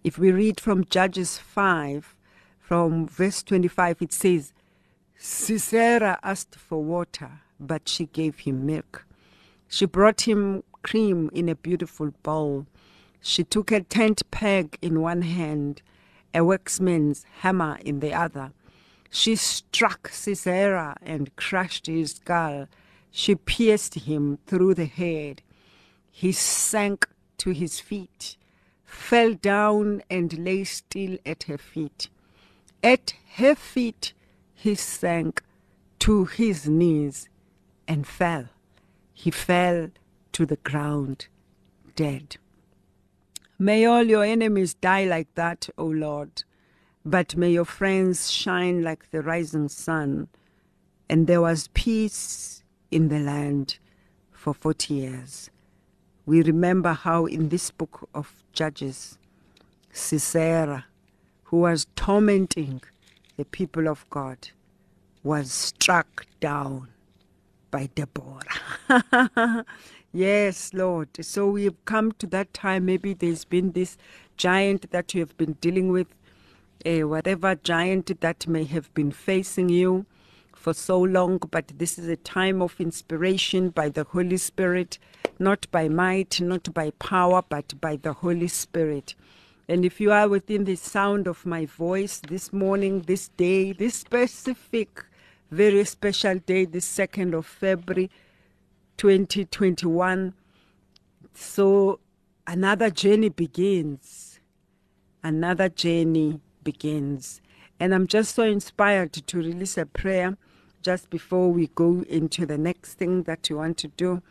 If 0.03 0.17
we 0.17 0.33
read 0.33 0.59
from 0.59 0.83
Judges 0.83 1.37
5, 1.37 2.13
from 2.59 3.07
verse 3.07 3.41
25, 3.41 4.01
it 4.01 4.11
says, 4.11 4.51
Sisera 5.17 6.19
asked 6.23 6.55
for 6.55 6.83
water, 6.83 7.39
but 7.57 7.87
she 7.87 8.07
gave 8.07 8.39
him 8.39 8.65
milk. 8.65 9.05
She 9.69 9.85
brought 9.85 10.27
him 10.27 10.63
cream 10.83 11.29
in 11.33 11.47
a 11.47 11.55
beautiful 11.55 12.11
bowl. 12.21 12.65
She 13.21 13.43
took 13.43 13.71
a 13.71 13.81
tent 13.81 14.23
peg 14.31 14.77
in 14.81 14.99
one 14.99 15.21
hand 15.21 15.81
a 16.33 16.39
worksman's 16.39 17.25
hammer 17.41 17.77
in 17.83 17.99
the 17.99 18.13
other. 18.13 18.51
She 19.09 19.35
struck 19.35 20.07
Sisera 20.09 20.95
and 21.01 21.35
crushed 21.35 21.87
his 21.87 22.11
skull. 22.11 22.67
She 23.11 23.35
pierced 23.35 23.95
him 23.95 24.39
through 24.47 24.73
the 24.75 24.85
head. 24.85 25.41
He 26.09 26.31
sank 26.31 27.07
to 27.39 27.51
his 27.51 27.79
feet, 27.79 28.37
fell 28.85 29.33
down 29.33 30.01
and 30.09 30.37
lay 30.39 30.63
still 30.63 31.17
at 31.25 31.43
her 31.43 31.57
feet. 31.57 32.09
At 32.83 33.13
her 33.35 33.55
feet 33.55 34.13
he 34.53 34.75
sank 34.75 35.43
to 35.99 36.25
his 36.25 36.67
knees 36.67 37.29
and 37.87 38.07
fell. 38.07 38.45
He 39.13 39.29
fell 39.29 39.89
to 40.31 40.45
the 40.45 40.55
ground 40.57 41.27
dead. 41.95 42.37
May 43.61 43.85
all 43.85 44.01
your 44.01 44.23
enemies 44.23 44.73
die 44.73 45.05
like 45.05 45.35
that, 45.35 45.69
O 45.77 45.85
Lord, 45.85 46.45
but 47.05 47.35
may 47.37 47.51
your 47.51 47.63
friends 47.63 48.31
shine 48.31 48.81
like 48.81 49.11
the 49.11 49.21
rising 49.21 49.69
sun. 49.69 50.29
And 51.07 51.27
there 51.27 51.41
was 51.41 51.69
peace 51.75 52.63
in 52.89 53.09
the 53.09 53.19
land 53.19 53.77
for 54.31 54.55
40 54.55 54.95
years. 54.95 55.51
We 56.25 56.41
remember 56.41 56.93
how 56.93 57.27
in 57.27 57.49
this 57.49 57.69
book 57.69 58.09
of 58.15 58.43
Judges, 58.51 59.19
Sisera, 59.91 60.85
who 61.43 61.57
was 61.57 61.85
tormenting 61.95 62.81
the 63.37 63.45
people 63.45 63.87
of 63.87 64.09
God, 64.09 64.49
was 65.21 65.51
struck 65.51 66.25
down 66.39 66.87
by 67.69 67.91
Deborah. 67.93 68.41
Yes, 70.13 70.73
Lord. 70.73 71.07
So 71.21 71.47
we've 71.47 71.85
come 71.85 72.11
to 72.13 72.27
that 72.27 72.53
time. 72.53 72.85
Maybe 72.85 73.13
there's 73.13 73.45
been 73.45 73.71
this 73.71 73.97
giant 74.35 74.91
that 74.91 75.13
you 75.13 75.21
have 75.21 75.37
been 75.37 75.53
dealing 75.61 75.89
with, 75.89 76.07
uh, 76.85 77.07
whatever 77.07 77.55
giant 77.55 78.19
that 78.19 78.45
may 78.45 78.65
have 78.65 78.93
been 78.93 79.11
facing 79.11 79.69
you 79.69 80.05
for 80.53 80.73
so 80.73 80.99
long. 80.99 81.37
But 81.49 81.71
this 81.77 81.97
is 81.97 82.09
a 82.09 82.17
time 82.17 82.61
of 82.61 82.81
inspiration 82.81 83.69
by 83.69 83.87
the 83.87 84.03
Holy 84.03 84.35
Spirit, 84.35 84.99
not 85.39 85.65
by 85.71 85.87
might, 85.87 86.41
not 86.41 86.73
by 86.73 86.91
power, 86.99 87.41
but 87.47 87.79
by 87.79 87.95
the 87.95 88.11
Holy 88.11 88.49
Spirit. 88.49 89.15
And 89.69 89.85
if 89.85 90.01
you 90.01 90.11
are 90.11 90.27
within 90.27 90.65
the 90.65 90.75
sound 90.75 91.25
of 91.25 91.45
my 91.45 91.65
voice 91.65 92.19
this 92.27 92.51
morning, 92.51 93.03
this 93.03 93.29
day, 93.29 93.71
this 93.71 93.95
specific, 93.95 95.05
very 95.51 95.85
special 95.85 96.39
day, 96.39 96.65
the 96.65 96.79
2nd 96.79 97.33
of 97.33 97.45
February, 97.45 98.11
2021. 99.01 100.31
So 101.33 101.99
another 102.45 102.91
journey 102.91 103.29
begins. 103.29 104.39
Another 105.23 105.69
journey 105.69 106.39
begins. 106.63 107.41
And 107.79 107.95
I'm 107.95 108.05
just 108.05 108.35
so 108.35 108.43
inspired 108.43 109.13
to 109.13 109.37
release 109.37 109.75
a 109.79 109.87
prayer 109.87 110.37
just 110.83 111.09
before 111.09 111.51
we 111.51 111.71
go 111.73 112.03
into 112.07 112.45
the 112.45 112.59
next 112.59 112.93
thing 112.93 113.23
that 113.23 113.49
you 113.49 113.57
want 113.57 113.79
to 113.79 113.87
do 113.87 114.21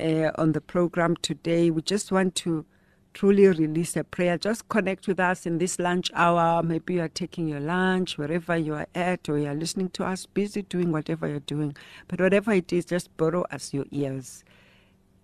uh, 0.00 0.32
on 0.34 0.50
the 0.50 0.60
program 0.60 1.14
today. 1.22 1.70
We 1.70 1.82
just 1.82 2.10
want 2.10 2.34
to 2.36 2.66
truly 3.14 3.46
release 3.46 3.96
a 3.96 4.04
prayer. 4.04 4.38
Just 4.38 4.68
connect 4.68 5.06
with 5.06 5.20
us 5.20 5.46
in 5.46 5.58
this 5.58 5.78
lunch 5.78 6.10
hour. 6.14 6.62
Maybe 6.62 6.94
you 6.94 7.02
are 7.02 7.08
taking 7.08 7.48
your 7.48 7.60
lunch, 7.60 8.18
wherever 8.18 8.56
you 8.56 8.74
are 8.74 8.86
at, 8.94 9.28
or 9.28 9.38
you 9.38 9.48
are 9.48 9.54
listening 9.54 9.90
to 9.90 10.04
us, 10.04 10.26
busy 10.26 10.62
doing 10.62 10.92
whatever 10.92 11.28
you're 11.28 11.40
doing. 11.40 11.76
But 12.08 12.20
whatever 12.20 12.52
it 12.52 12.72
is, 12.72 12.84
just 12.84 13.16
borrow 13.16 13.42
us 13.50 13.74
your 13.74 13.86
ears 13.90 14.44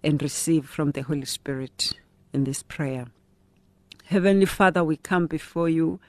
and 0.03 0.23
receive 0.23 0.69
from 0.69 0.93
the 0.93 1.03
Holy 1.03 1.25
Spirit 1.25 1.95
in 2.33 2.45
this 2.45 2.63
prayer. 2.63 3.07
Heavenly 4.05 4.47
Father, 4.47 4.85
we 4.85 4.97
come 4.97 5.27
before 5.27 5.69
you 5.69 6.01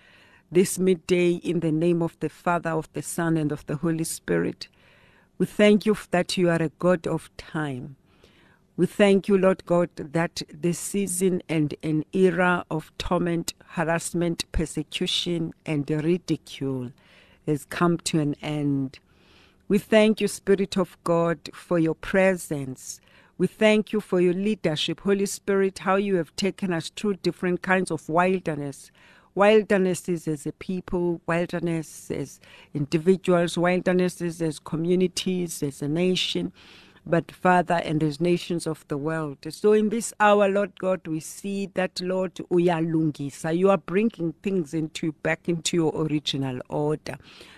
this 0.52 0.80
midday 0.80 1.34
in 1.34 1.60
the 1.60 1.72
name 1.72 2.02
of 2.02 2.18
the 2.20 2.30
Father, 2.30 2.72
of 2.72 2.92
the 2.94 3.02
Son, 3.02 3.38
and 3.38 3.52
of 3.52 3.66
the 3.68 3.78
Holy 3.78 4.04
Spirit. 4.04 4.68
We 5.38 5.46
thank 5.46 5.86
you 5.86 5.98
that 6.12 6.38
you 6.38 6.50
are 6.50 6.62
a 6.62 6.70
God 6.80 7.08
of 7.08 7.30
time. 7.38 7.96
We 8.80 8.86
thank 8.86 9.28
you, 9.28 9.38
Lord 9.38 9.66
God, 9.66 9.90
that 9.98 10.42
the 10.54 10.72
season 10.72 11.44
and 11.50 11.76
an 11.84 12.06
era 12.14 12.64
of 12.72 12.94
torment, 12.98 13.54
harassment, 13.72 14.50
persecution, 14.54 15.54
and 15.66 15.90
ridicule 15.90 16.94
has 17.46 17.66
come 17.66 17.98
to 17.98 18.22
an 18.22 18.36
end. 18.42 19.00
We 19.68 19.80
thank 19.80 20.22
you, 20.22 20.30
Spirit 20.30 20.78
of 20.78 20.98
God, 21.04 21.50
for 21.54 21.78
your 21.78 21.94
presence. 21.94 23.02
We 23.38 23.48
thank 23.48 23.92
you 23.92 24.00
for 24.00 24.22
your 24.22 24.34
leadership, 24.34 25.02
Holy 25.02 25.26
Spirit, 25.26 25.80
how 25.80 25.98
you 25.98 26.16
have 26.16 26.34
taken 26.38 26.72
us 26.72 26.90
through 26.90 27.16
different 27.16 27.62
kinds 27.62 27.92
of 27.92 28.08
wilderness. 28.08 28.92
Wildernesses 29.36 30.26
as 30.26 30.46
a 30.46 30.54
people, 30.54 31.20
wilderness 31.28 32.10
as 32.12 32.40
individuals, 32.74 33.58
wildernesses 33.58 34.42
as 34.42 34.58
communities, 34.58 35.62
as 35.64 35.82
a 35.82 35.90
nation 35.90 36.54
but 37.10 37.32
Father, 37.32 37.82
and 37.86 38.04
as 38.04 38.22
nations 38.22 38.68
of 38.68 38.88
the 38.88 38.98
world. 38.98 39.40
So 39.50 39.74
in 39.74 39.90
this 39.90 40.14
hour, 40.20 40.48
Lord 40.50 40.80
God, 40.80 41.08
we 41.08 41.20
see 41.20 41.68
that, 41.76 42.02
Lord, 42.02 42.36
uyalungisa. 42.36 43.58
You 43.58 43.72
are 43.72 43.78
bringing 43.80 44.34
things 44.44 44.74
into 44.74 45.14
back 45.14 45.50
into 45.50 45.78
your 45.78 45.94
original 45.96 46.62
order. 46.70 47.18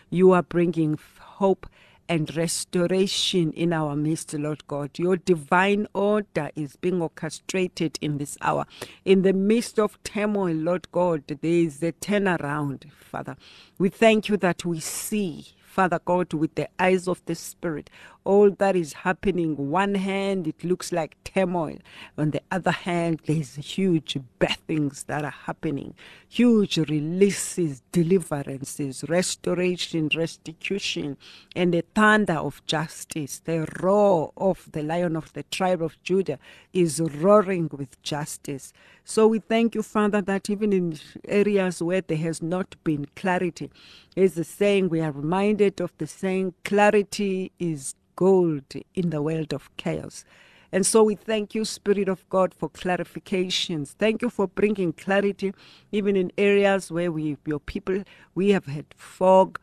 You 0.09 0.31
are 0.33 0.43
bringing 0.43 0.99
hope 1.19 1.67
and 2.09 2.35
restoration 2.35 3.53
in 3.53 3.73
our 3.73 3.95
midst, 3.95 4.33
Lord 4.33 4.67
God. 4.67 4.91
Your 4.99 5.17
divine 5.17 5.87
order 5.93 6.51
is 6.55 6.77
being 6.77 7.01
orchestrated 7.01 7.99
in 8.01 8.17
this 8.19 8.37
hour. 8.41 8.65
In 9.05 9.23
the 9.23 9.33
midst 9.33 9.79
of 9.79 10.01
turmoil, 10.03 10.55
Lord 10.55 10.91
God, 10.91 11.23
there 11.27 11.37
is 11.43 11.83
a 11.83 11.93
turnaround, 11.93 12.91
Father. 12.93 13.35
We 13.79 13.89
thank 13.89 14.29
you 14.29 14.37
that 14.37 14.65
we 14.65 14.79
see 14.79 15.45
Father 15.65 15.99
God, 16.03 16.33
with 16.33 16.55
the 16.55 16.67
eyes 16.79 17.07
of 17.07 17.23
the 17.25 17.35
Spirit, 17.35 17.89
all 18.23 18.51
that 18.51 18.75
is 18.75 18.93
happening. 18.93 19.55
One 19.69 19.95
hand, 19.95 20.47
it 20.47 20.63
looks 20.63 20.91
like 20.91 21.15
turmoil. 21.23 21.77
On 22.17 22.31
the 22.31 22.41
other 22.51 22.71
hand, 22.71 23.21
there's 23.25 23.55
huge 23.55 24.17
birthings 24.39 25.05
that 25.05 25.23
are 25.23 25.31
happening, 25.31 25.95
huge 26.27 26.77
releases, 26.77 27.81
deliverances, 27.91 29.03
restoration, 29.07 30.09
restitution, 30.15 31.17
and 31.55 31.73
the 31.73 31.83
thunder 31.95 32.33
of 32.33 32.65
justice. 32.65 33.41
The 33.43 33.67
roar 33.81 34.31
of 34.37 34.69
the 34.71 34.83
lion 34.83 35.15
of 35.15 35.33
the 35.33 35.43
tribe 35.43 35.81
of 35.81 36.01
Judah 36.03 36.39
is 36.73 36.99
roaring 36.99 37.69
with 37.71 38.01
justice. 38.03 38.73
So 39.03 39.27
we 39.27 39.39
thank 39.39 39.73
you, 39.73 39.81
Father, 39.81 40.21
that 40.21 40.49
even 40.49 40.71
in 40.73 40.99
areas 41.27 41.81
where 41.81 42.01
there 42.01 42.17
has 42.17 42.41
not 42.41 42.75
been 42.83 43.07
clarity, 43.15 43.71
is 44.15 44.35
the 44.35 44.43
saying, 44.43 44.89
we 44.89 45.01
are 45.01 45.11
reminded 45.11 45.81
of 45.81 45.91
the 45.97 46.07
saying, 46.07 46.53
clarity 46.63 47.51
is 47.59 47.95
gold 48.21 48.71
in 48.93 49.09
the 49.09 49.19
world 49.19 49.51
of 49.51 49.75
chaos. 49.77 50.23
And 50.71 50.85
so 50.85 51.01
we 51.01 51.15
thank 51.15 51.55
you, 51.55 51.65
Spirit 51.65 52.07
of 52.07 52.29
God, 52.29 52.53
for 52.53 52.69
clarifications. 52.69 53.95
Thank 53.97 54.21
you 54.21 54.29
for 54.29 54.47
bringing 54.47 54.93
clarity, 54.93 55.53
even 55.91 56.15
in 56.15 56.31
areas 56.37 56.91
where 56.91 57.11
we, 57.11 57.37
your 57.47 57.59
people, 57.59 58.03
we 58.35 58.49
have 58.51 58.67
had 58.67 58.85
fog 58.95 59.59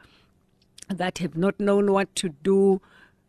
that 0.88 1.18
have 1.18 1.37
not 1.37 1.61
known 1.61 1.92
what 1.92 2.12
to 2.16 2.31
do 2.42 2.81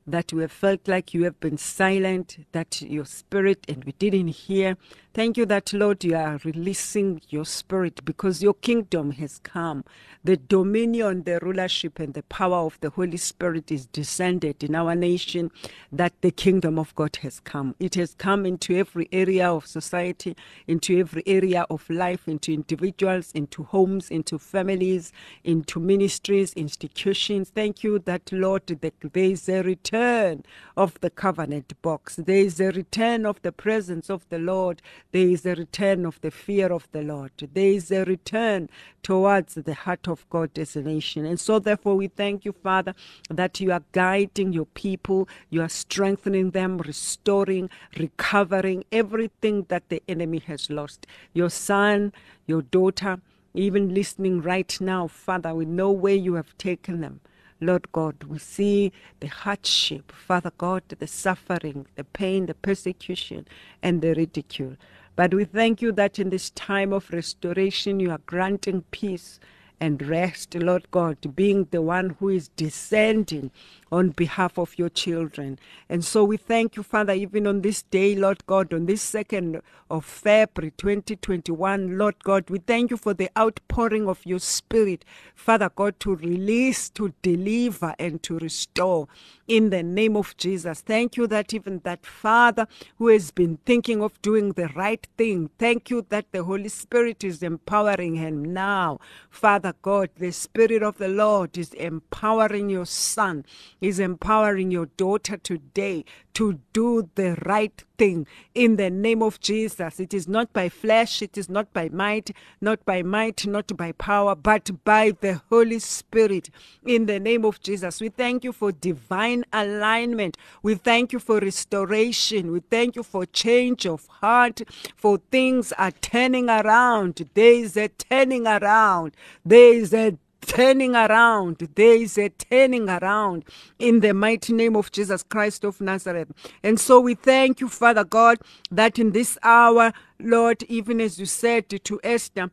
that 0.08 0.34
we 0.34 0.42
have 0.42 0.52
felt 0.52 0.88
like 0.88 1.14
you 1.14 1.24
have 1.26 1.40
been 1.40 1.58
silent, 1.58 2.48
that 2.52 2.82
your 2.82 3.06
spirit 3.06 3.66
and 3.70 3.84
we 3.84 3.92
didn't 3.94 4.30
hear. 4.30 4.76
Thank 5.20 5.36
you 5.36 5.46
that, 5.48 5.74
Lord, 5.74 6.06
you 6.06 6.16
are 6.16 6.40
releasing 6.46 7.20
your 7.28 7.44
spirit 7.44 8.06
because 8.06 8.42
your 8.42 8.54
kingdom 8.54 9.12
has 9.12 9.40
come. 9.40 9.84
The 10.24 10.38
dominion, 10.38 11.24
the 11.24 11.40
rulership, 11.42 12.00
and 12.00 12.14
the 12.14 12.24
power 12.24 12.56
of 12.56 12.78
the 12.80 12.90
Holy 12.90 13.18
Spirit 13.18 13.70
is 13.70 13.86
descended 13.86 14.64
in 14.64 14.76
our 14.76 14.96
nation, 14.96 15.52
that 15.92 16.14
the 16.22 16.32
kingdom 16.32 16.80
of 16.80 16.96
God 16.96 17.18
has 17.18 17.42
come. 17.42 17.76
It 17.82 17.96
has 17.96 18.16
come 18.16 18.46
into 18.46 18.78
every 18.78 19.10
area 19.12 19.52
of 19.52 19.68
society, 19.68 20.38
into 20.68 20.98
every 20.98 21.24
area 21.26 21.66
of 21.70 21.90
life, 21.90 22.26
into 22.26 22.54
individuals, 22.54 23.34
into 23.34 23.64
homes, 23.64 24.10
into 24.10 24.40
families, 24.40 25.12
into 25.44 25.82
ministries, 25.82 26.54
institutions. 26.54 27.50
Thank 27.50 27.84
you 27.84 28.00
that, 28.00 28.32
Lord, 28.32 28.68
that 28.68 28.94
there 29.02 29.24
is 29.26 29.50
a 29.50 29.64
return 29.64 30.44
of 30.78 30.98
the 31.02 31.10
covenant 31.10 31.74
box. 31.82 32.16
There 32.16 32.38
is 32.38 32.62
a 32.62 32.72
return 32.72 33.26
of 33.26 33.42
the 33.42 33.52
presence 33.52 34.10
of 34.10 34.26
the 34.30 34.40
Lord 34.40 34.82
there 35.12 35.28
is 35.28 35.46
a 35.46 35.56
return 35.56 36.06
of 36.06 36.22
the 36.22 36.30
fear 36.30 36.72
of 36.72 36.88
the 36.92 37.02
Lord. 37.02 37.32
There 37.54 37.72
is 37.72 37.92
a 37.92 38.06
return 38.06 38.70
towards 39.02 39.56
the 39.56 39.74
heart 39.74 40.08
of 40.08 40.30
God 40.30 40.58
as 40.60 40.76
a 40.76 40.82
nation. 40.84 41.26
And 41.26 41.40
so, 41.40 41.58
therefore, 41.58 41.96
we 41.96 42.08
thank 42.08 42.46
you, 42.46 42.52
Father, 42.52 42.94
that 43.30 43.60
you 43.60 43.72
are 43.72 43.84
guiding 43.92 44.54
your 44.54 44.66
people, 44.66 45.28
you 45.50 45.62
are 45.62 45.70
strengthening 45.70 46.52
them, 46.52 46.78
restoring, 46.78 47.70
recovering 47.98 48.84
everything 48.92 49.66
that 49.70 49.90
the 49.90 50.04
enemy 50.08 50.40
has 50.46 50.70
lost. 50.70 51.08
Your 51.34 51.50
son, 51.50 52.14
your 52.46 52.62
daughter, 52.62 53.20
even 53.56 53.94
listening 53.94 54.42
right 54.42 54.80
now, 54.80 55.08
Father, 55.08 55.56
we 55.56 55.66
know 55.66 55.92
where 55.92 56.16
you 56.16 56.36
have 56.36 56.56
taken 56.58 57.02
them. 57.02 57.20
Lord 57.62 57.92
God, 57.92 58.24
we 58.24 58.38
see 58.38 58.94
the 59.20 59.28
hardship, 59.28 60.12
Father 60.14 60.52
God, 60.58 60.84
the 60.88 61.08
suffering, 61.08 61.88
the 61.96 62.06
pain, 62.06 62.46
the 62.46 62.54
persecution, 62.54 63.48
and 63.84 64.02
the 64.02 64.14
ridicule. 64.14 64.78
But 65.20 65.34
we 65.34 65.44
thank 65.44 65.82
you 65.82 65.92
that 65.92 66.18
in 66.18 66.30
this 66.30 66.50
time 66.52 66.94
of 66.94 67.12
restoration, 67.12 68.00
you 68.00 68.10
are 68.12 68.22
granting 68.26 68.86
peace 68.90 69.38
and 69.80 70.02
rest, 70.02 70.56
Lord 70.56 70.90
God, 70.92 71.36
being 71.36 71.68
the 71.72 71.82
one 71.82 72.16
who 72.20 72.30
is 72.30 72.50
descending 72.50 73.52
on 73.92 74.10
behalf 74.10 74.58
of 74.58 74.78
your 74.78 74.90
children. 74.90 75.60
And 75.90 76.04
so 76.06 76.24
we 76.24 76.38
thank 76.38 76.76
you, 76.76 76.84
Father, 76.84 77.14
even 77.14 77.48
on 77.48 77.62
this 77.62 77.82
day, 77.84 78.16
Lord 78.16 78.46
God, 78.46 78.74
on 78.74 78.86
this 78.86 79.02
second 79.02 79.62
of 79.90 80.06
February 80.06 80.74
2021, 80.78 81.98
Lord 81.98 82.16
God, 82.24 82.50
we 82.50 82.60
thank 82.60 82.92
you 82.92 82.98
for 82.98 83.14
the 83.14 83.30
outpouring 83.38 84.08
of 84.08 84.26
your 84.26 84.40
Spirit, 84.40 85.04
Father 85.36 85.70
God, 85.76 86.00
to 86.02 86.16
release, 86.16 86.90
to 86.92 87.14
deliver, 87.22 87.96
and 88.00 88.22
to 88.24 88.38
restore 88.40 89.08
in 89.48 89.72
the 89.72 89.84
name 89.84 90.16
of 90.16 90.38
Jesus. 90.38 90.82
Thank 90.82 91.18
you 91.18 91.28
that 91.28 91.54
even 91.54 91.80
that 91.84 92.06
Father 92.06 92.68
who 92.98 93.08
has 93.08 93.32
been 93.32 93.58
thinking 93.66 94.02
of 94.02 94.22
doing 94.22 94.52
the 94.54 94.68
right 94.70 95.06
thing, 95.18 95.50
thank 95.58 95.90
you 95.90 96.06
that 96.10 96.26
the 96.32 96.44
Holy 96.44 96.70
Spirit 96.70 97.24
is 97.24 97.42
empowering 97.42 98.16
him 98.16 98.54
now. 98.54 99.00
Father 99.30 99.69
God, 99.82 100.10
the 100.18 100.32
Spirit 100.32 100.84
of 100.84 100.98
the 100.98 101.08
Lord 101.08 101.58
is 101.58 101.74
empowering 101.74 102.70
your 102.70 102.86
son 102.86 103.46
is 103.82 104.00
empowering 104.00 104.72
your 104.72 104.86
daughter 104.86 105.38
today 105.38 106.06
to 106.34 106.60
do 106.74 107.10
the 107.16 107.36
right 107.46 107.84
thing 107.98 108.26
in 108.56 108.78
the 108.78 108.90
name 108.90 109.22
of 109.22 109.42
Jesus. 109.42 110.00
It 110.00 110.14
is 110.14 110.28
not 110.28 110.54
by 110.54 110.70
flesh, 110.70 111.22
it 111.22 111.38
is 111.38 111.50
not 111.50 111.74
by 111.74 111.90
might, 111.90 112.32
not 112.62 112.86
by 112.86 113.02
might, 113.02 113.46
not 113.46 113.76
by 113.76 113.92
power, 113.92 114.36
but 114.36 114.86
by 114.86 115.12
the 115.20 115.42
Holy 115.50 115.80
Spirit 115.80 116.50
in 116.86 117.08
the 117.08 117.20
name 117.20 117.44
of 117.44 117.60
Jesus. 117.60 118.00
We 118.00 118.08
thank 118.08 118.46
you 118.46 118.54
for 118.54 118.72
divine 118.72 119.44
alignment. 119.52 120.38
We 120.64 120.76
thank 120.76 121.12
you 121.12 121.20
for 121.20 121.40
restoration. 121.40 122.54
We 122.54 122.62
thank 122.62 122.96
you 122.96 123.04
for 123.04 123.26
change 123.26 123.86
of 123.86 124.08
heart, 124.08 124.62
for 124.96 125.20
things 125.32 125.74
are 125.74 125.92
turning 125.92 126.50
around. 126.50 127.30
There 127.34 127.52
is 127.52 127.76
a 127.76 127.90
turning 127.90 128.48
around. 128.48 129.14
There 129.44 129.59
is 129.60 129.94
a 129.94 130.18
turning 130.42 130.96
around. 130.96 131.58
There 131.76 131.96
is 131.96 132.18
a 132.18 132.30
turning 132.30 132.90
around 132.90 133.46
in 133.78 134.00
the 134.00 134.14
mighty 134.14 134.54
name 134.54 134.76
of 134.76 134.92
Jesus 134.92 135.24
Christ 135.24 135.64
of 135.64 135.80
Nazareth. 135.82 136.32
And 136.64 136.80
so 136.80 137.00
we 137.00 137.16
thank 137.16 137.60
you, 137.62 137.70
Father 137.70 138.04
God, 138.04 138.40
that 138.72 138.98
in 138.98 139.12
this 139.12 139.38
hour, 139.44 139.94
Lord, 140.20 140.64
even 140.64 141.02
as 141.02 141.20
you 141.20 141.26
said 141.26 141.70
to 141.70 142.00
Esther, 142.04 142.52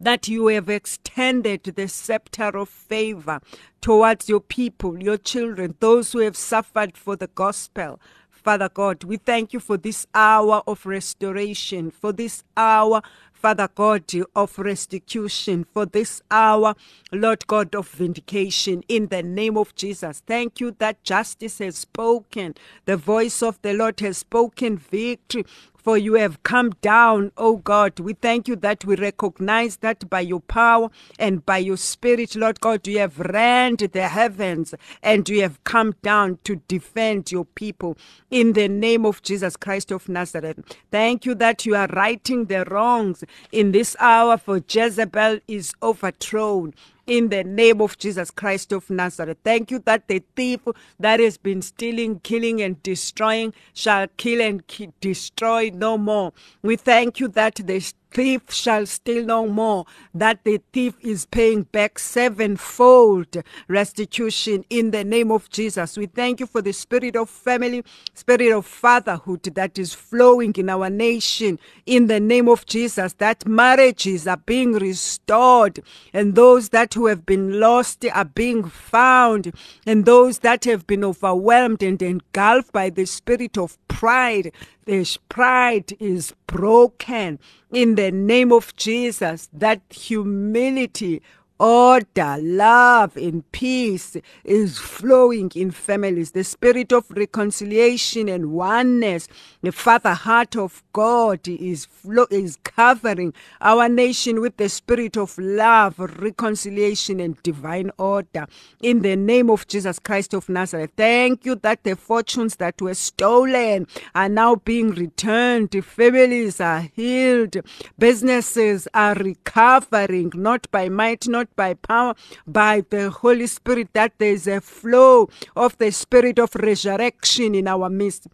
that 0.00 0.28
you 0.28 0.46
have 0.46 0.68
extended 0.68 1.64
the 1.64 1.88
scepter 1.88 2.56
of 2.56 2.68
favor 2.68 3.40
towards 3.80 4.28
your 4.28 4.40
people, 4.40 5.02
your 5.02 5.16
children, 5.16 5.74
those 5.80 6.12
who 6.12 6.20
have 6.20 6.36
suffered 6.36 6.96
for 6.96 7.16
the 7.16 7.26
gospel. 7.28 8.00
Father 8.30 8.68
God, 8.68 9.04
we 9.04 9.16
thank 9.16 9.52
you 9.52 9.60
for 9.60 9.76
this 9.76 10.06
hour 10.14 10.62
of 10.66 10.86
restoration, 10.86 11.90
for 11.90 12.12
this 12.12 12.44
hour 12.56 13.02
Father 13.38 13.68
God, 13.72 14.04
of 14.34 14.58
restitution 14.58 15.64
for 15.72 15.86
this 15.86 16.20
hour, 16.28 16.74
Lord 17.12 17.46
God 17.46 17.72
of 17.76 17.88
vindication, 17.88 18.82
in 18.88 19.06
the 19.06 19.22
name 19.22 19.56
of 19.56 19.76
Jesus. 19.76 20.22
Thank 20.26 20.58
you 20.58 20.74
that 20.78 21.04
justice 21.04 21.58
has 21.58 21.76
spoken. 21.76 22.56
The 22.84 22.96
voice 22.96 23.40
of 23.40 23.62
the 23.62 23.74
Lord 23.74 24.00
has 24.00 24.18
spoken 24.18 24.76
victory 24.76 25.44
for 25.88 25.96
you 25.96 26.16
have 26.16 26.42
come 26.42 26.68
down, 26.82 27.32
O 27.38 27.56
God. 27.56 27.98
We 27.98 28.12
thank 28.12 28.46
you 28.46 28.56
that 28.56 28.84
we 28.84 28.94
recognize 28.94 29.78
that 29.78 30.10
by 30.10 30.20
your 30.20 30.40
power 30.40 30.90
and 31.18 31.46
by 31.46 31.56
your 31.56 31.78
spirit, 31.78 32.36
Lord 32.36 32.60
God, 32.60 32.86
you 32.86 32.98
have 32.98 33.18
rent 33.18 33.90
the 33.94 34.08
heavens 34.08 34.74
and 35.02 35.26
you 35.26 35.40
have 35.40 35.64
come 35.64 35.94
down 36.02 36.40
to 36.44 36.56
defend 36.68 37.32
your 37.32 37.46
people 37.46 37.96
in 38.30 38.52
the 38.52 38.68
name 38.68 39.06
of 39.06 39.22
Jesus 39.22 39.56
Christ 39.56 39.90
of 39.90 40.10
Nazareth. 40.10 40.58
Thank 40.90 41.24
you 41.24 41.34
that 41.36 41.64
you 41.64 41.74
are 41.74 41.86
righting 41.86 42.44
the 42.44 42.66
wrongs 42.66 43.24
in 43.50 43.72
this 43.72 43.96
hour, 43.98 44.36
for 44.36 44.60
Jezebel 44.68 45.40
is 45.48 45.72
overthrown 45.82 46.74
in 47.08 47.30
the 47.30 47.42
name 47.42 47.80
of 47.80 47.96
Jesus 47.98 48.30
Christ 48.30 48.70
of 48.70 48.88
Nazareth. 48.90 49.38
Thank 49.42 49.70
you 49.70 49.78
that 49.80 50.06
the 50.08 50.22
thief 50.36 50.60
that 51.00 51.20
has 51.20 51.38
been 51.38 51.62
stealing, 51.62 52.20
killing, 52.20 52.60
and 52.60 52.80
destroying 52.82 53.54
shall 53.72 54.06
kill 54.18 54.40
and 54.42 54.62
destroy 55.00 55.70
no 55.72 55.96
more. 55.96 56.32
We 56.62 56.76
thank 56.76 57.18
you 57.18 57.28
that 57.28 57.56
the 57.56 57.80
thief 58.10 58.42
shall 58.50 58.86
steal 58.86 59.24
no 59.24 59.46
more, 59.46 59.84
that 60.14 60.44
the 60.44 60.60
thief 60.72 60.94
is 61.00 61.26
paying 61.26 61.62
back 61.64 61.98
sevenfold 61.98 63.36
restitution 63.68 64.64
in 64.70 64.90
the 64.90 65.04
name 65.04 65.30
of 65.30 65.48
Jesus. 65.50 65.96
We 65.96 66.06
thank 66.06 66.40
you 66.40 66.46
for 66.46 66.62
the 66.62 66.72
spirit 66.72 67.16
of 67.16 67.28
family, 67.30 67.84
spirit 68.14 68.52
of 68.52 68.66
fatherhood 68.66 69.42
that 69.54 69.78
is 69.78 69.94
flowing 69.94 70.54
in 70.56 70.68
our 70.68 70.90
nation 70.90 71.58
in 71.86 72.06
the 72.06 72.20
name 72.20 72.48
of 72.48 72.66
Jesus, 72.66 73.12
that 73.14 73.46
marriages 73.46 74.26
are 74.26 74.36
being 74.36 74.72
restored 74.72 75.80
and 76.12 76.34
those 76.34 76.70
that 76.70 76.94
who 76.94 77.06
have 77.06 77.26
been 77.26 77.60
lost 77.60 78.04
are 78.12 78.24
being 78.24 78.64
found 78.64 79.52
and 79.86 80.04
those 80.04 80.40
that 80.40 80.64
have 80.64 80.86
been 80.86 81.04
overwhelmed 81.04 81.82
and 81.82 82.00
engulfed 82.02 82.72
by 82.72 82.90
the 82.90 83.04
spirit 83.04 83.56
of 83.58 83.78
pride 83.88 84.52
this 84.88 85.18
pride 85.28 85.92
is 86.00 86.32
broken 86.46 87.38
in 87.70 87.96
the 87.98 88.12
name 88.12 88.52
of 88.52 88.76
Jesus. 88.76 89.48
That 89.52 89.82
humility 89.90 91.20
order, 91.58 92.36
love, 92.40 93.16
and 93.16 93.50
peace 93.52 94.16
is 94.44 94.78
flowing 94.78 95.50
in 95.54 95.70
families. 95.70 96.32
The 96.32 96.44
spirit 96.44 96.92
of 96.92 97.10
reconciliation 97.10 98.28
and 98.28 98.52
oneness, 98.52 99.28
the 99.62 99.72
Father 99.72 100.14
heart 100.14 100.56
of 100.56 100.82
God 100.92 101.46
is 101.48 101.84
flow, 101.84 102.26
is 102.30 102.58
covering 102.62 103.34
our 103.60 103.88
nation 103.88 104.40
with 104.40 104.56
the 104.56 104.68
spirit 104.68 105.16
of 105.16 105.36
love, 105.38 105.98
reconciliation, 105.98 107.20
and 107.20 107.42
divine 107.42 107.90
order. 107.98 108.46
In 108.80 109.02
the 109.02 109.16
name 109.16 109.50
of 109.50 109.66
Jesus 109.66 109.98
Christ 109.98 110.34
of 110.34 110.48
Nazareth, 110.48 110.92
thank 110.96 111.44
you 111.44 111.56
that 111.56 111.82
the 111.82 111.96
fortunes 111.96 112.56
that 112.56 112.80
were 112.80 112.94
stolen 112.94 113.86
are 114.14 114.28
now 114.28 114.56
being 114.56 114.90
returned. 114.90 115.74
Families 115.84 116.60
are 116.60 116.88
healed. 116.94 117.56
Businesses 117.98 118.86
are 118.94 119.14
recovering, 119.14 120.30
not 120.34 120.70
by 120.70 120.88
might, 120.88 121.26
not 121.26 121.47
by 121.56 121.74
power, 121.74 122.14
by 122.46 122.82
the 122.90 123.10
Holy 123.10 123.46
Spirit, 123.46 123.88
that 123.92 124.12
there's 124.18 124.46
a 124.46 124.60
flow 124.60 125.28
of 125.56 125.76
the 125.78 125.90
spirit 125.90 126.38
of 126.38 126.54
resurrection 126.54 127.54
in 127.54 127.68
our 127.68 127.88
midst. 127.88 128.26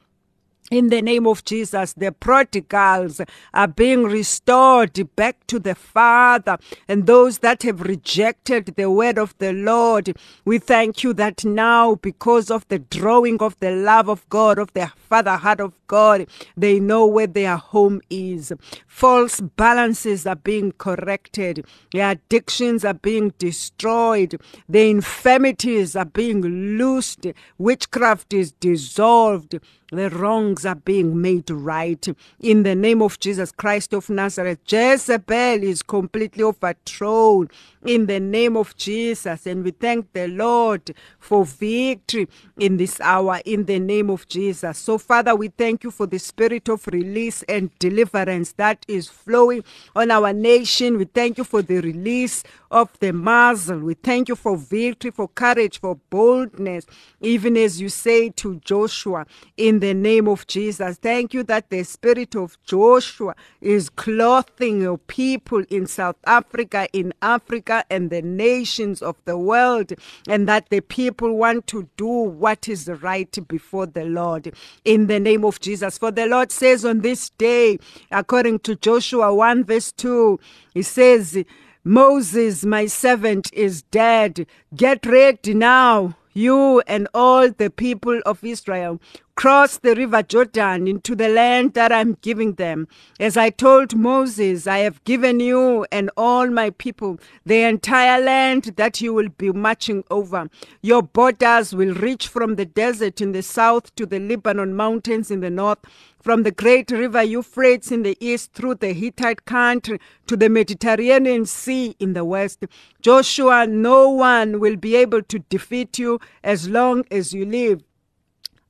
In 0.71 0.89
the 0.89 1.03
name 1.03 1.27
of 1.27 1.45
Jesus, 1.45 1.93
the 1.93 2.11
prodigals 2.11 3.21
are 3.53 3.69
being 3.69 4.05
restored 4.05 4.99
back 5.15 5.47
to 5.49 5.59
the 5.59 5.75
Father. 5.75 6.57
And 6.89 7.07
those 7.07 7.41
that 7.41 7.65
have 7.65 7.83
rejected 7.83 8.73
the 8.75 8.91
word 8.91 9.19
of 9.19 9.37
the 9.37 9.53
Lord, 9.53 10.17
we 10.47 10.59
thank 10.59 11.03
you 11.03 11.13
that 11.15 11.45
now, 11.45 11.97
because 11.97 12.51
of 12.51 12.67
the 12.69 12.79
drawing 12.79 13.43
of 13.43 13.59
the 13.61 13.73
love 13.73 14.09
of 14.09 14.27
God, 14.31 14.59
of 14.59 14.73
the 14.73 14.91
Father 14.97 15.37
heart 15.37 15.61
of 15.61 15.75
God, 15.87 16.27
they 16.57 16.81
know 16.81 17.05
where 17.05 17.27
their 17.27 17.59
home 17.59 18.01
is. 18.09 18.51
False 18.87 19.43
balances 19.43 20.27
are 20.27 20.35
being 20.35 20.73
corrected. 20.73 21.67
The 21.93 22.01
addictions 22.01 22.87
are 22.87 22.95
being 22.95 23.35
destroyed. 23.37 24.41
The 24.67 24.89
infirmities 24.89 25.95
are 25.95 26.07
being 26.07 26.41
loosed. 26.41 27.27
Witchcraft 27.59 28.33
is 28.33 28.53
dissolved. 28.53 29.61
The 29.95 30.11
wrongs 30.11 30.67
are 30.67 30.75
being 30.75 31.23
made 31.23 31.49
right. 31.51 32.05
In 32.41 32.65
the 32.65 32.75
name 32.75 33.01
of 33.01 33.21
Jesus 33.21 33.53
Christ 33.53 33.93
of 33.93 34.11
Nazareth, 34.11 34.59
Jezebel 34.67 35.63
is 35.63 35.83
completely 35.83 36.43
overthrown. 36.43 37.49
In 37.85 38.07
the 38.07 38.19
name 38.19 38.57
of 38.57 38.77
Jesus. 38.77 39.47
And 39.47 39.63
we 39.63 39.71
thank 39.71 40.13
the 40.13 40.27
Lord 40.27 40.95
for 41.21 41.45
victory 41.45 42.29
in 42.59 42.77
this 42.77 43.01
hour. 43.01 43.41
In 43.45 43.67
the 43.67 43.79
name 43.79 44.11
of 44.11 44.27
Jesus. 44.27 44.79
So, 44.79 44.99
Father, 44.99 45.37
we 45.37 45.49
thank 45.49 45.85
you 45.85 45.91
for 45.93 46.07
the 46.07 46.19
spirit 46.19 46.69
of 46.69 46.87
release 46.89 47.43
and 47.45 47.71
deliverance 47.79 48.53
that 48.53 48.85
is 48.89 49.09
flowing 49.09 49.63
on 49.95 50.11
our 50.11 50.33
nation. 50.33 50.99
We 50.99 51.05
thank 51.05 51.39
you 51.39 51.45
for 51.45 51.63
the 51.63 51.81
release 51.81 52.43
of 52.71 52.91
the 52.99 53.13
muzzle. 53.13 53.79
We 53.79 53.95
thank 53.95 54.29
you 54.29 54.35
for 54.35 54.57
victory, 54.57 55.13
for 55.13 55.29
courage, 55.29 55.79
for 55.79 55.97
boldness, 56.11 56.87
even 57.21 57.57
as 57.57 57.81
you 57.81 57.89
say 57.89 58.31
to 58.31 58.57
Joshua, 58.65 59.27
in 59.57 59.79
the 59.85 59.93
name 59.93 60.29
of 60.29 60.47
Jesus. 60.47 60.97
Thank 60.97 61.35
you 61.35 61.43
that 61.43 61.69
the 61.69 61.83
spirit 61.83 62.35
of 62.35 62.57
Joshua 62.65 63.35
is 63.61 63.91
clothing 63.91 64.81
your 64.81 64.97
people 64.97 65.63
in 65.69 65.87
South 65.87 66.17
Africa, 66.25 66.89
in 66.95 67.13
Africa, 67.21 67.85
and 67.91 68.09
the 68.09 68.23
nations 68.23 69.03
of 69.03 69.17
the 69.27 69.37
world, 69.37 69.93
and 70.27 70.49
that 70.49 70.71
the 70.71 70.81
people 70.81 71.37
want 71.37 71.67
to 71.67 71.87
do 71.99 72.07
what 72.07 72.67
is 72.67 72.89
right 73.03 73.37
before 73.47 73.85
the 73.85 74.07
Lord. 74.07 74.55
In 74.87 75.07
the 75.07 75.21
name 75.21 75.45
of 75.45 75.61
Jesus. 75.61 75.99
For 75.99 76.11
the 76.11 76.25
Lord 76.25 76.51
says 76.51 76.87
on 76.87 77.01
this 77.01 77.29
day, 77.29 77.79
according 78.11 78.61
to 78.61 78.77
Joshua 78.77 79.35
1, 79.35 79.65
verse 79.65 79.93
2, 79.93 80.41
he 80.73 80.81
says, 80.81 81.45
Moses, 81.85 82.65
my 82.65 82.87
servant, 82.87 83.53
is 83.53 83.83
dead. 83.83 84.47
Get 84.75 85.05
ready 85.05 85.53
now, 85.53 86.17
you 86.33 86.81
and 86.87 87.09
all 87.15 87.51
the 87.51 87.71
people 87.71 88.21
of 88.27 88.43
Israel. 88.43 89.01
Cross 89.37 89.79
the 89.79 89.97
river 89.97 90.23
Jordan 90.23 90.87
into 90.87 91.17
the 91.17 91.29
land 91.29 91.75
that 91.75 91.91
I'm 91.91 92.17
giving 92.23 92.55
them. 92.55 92.87
As 93.19 93.37
I 93.37 93.51
told 93.51 93.97
Moses, 93.97 94.69
I 94.69 94.79
have 94.79 95.03
given 95.03 95.41
you 95.41 95.85
and 95.91 96.09
all 96.17 96.49
my 96.49 96.71
people 96.71 97.19
the 97.45 97.63
entire 97.63 98.23
land 98.23 98.75
that 98.77 99.01
you 99.01 99.13
will 99.13 99.29
be 99.29 99.51
marching 99.51 100.05
over. 100.09 100.49
Your 100.83 101.03
borders 101.03 101.75
will 101.75 101.95
reach 101.95 102.29
from 102.29 102.55
the 102.55 102.65
desert 102.65 103.21
in 103.21 103.33
the 103.33 103.43
south 103.43 103.95
to 103.97 104.07
the 104.07 104.21
Lebanon 104.21 104.77
mountains 104.77 105.33
in 105.33 105.41
the 105.41 105.51
north 105.51 105.81
from 106.23 106.45
the 106.45 106.53
great 106.53 106.93
river 106.93 107.23
Euphrates 107.23 107.91
in 107.91 108.05
the 108.05 108.17
east 108.21 108.53
through 108.53 108.77
the 108.77 108.93
Hittite 108.95 109.45
country 109.47 109.99
to 110.29 110.37
the 110.37 110.49
Mediterranean 110.49 111.45
Sea 111.45 111.97
in 111.99 112.13
the 112.13 112.25
west. 112.25 112.65
Joshua, 113.03 113.67
no 113.67 114.09
one 114.09 114.61
will 114.61 114.77
be 114.77 114.95
able 114.95 115.23
to 115.25 115.41
defeat 115.41 115.99
you 115.99 116.21
as 116.43 116.69
long 116.69 117.05
as 117.11 117.35
you 117.35 117.45
live. 117.45 117.83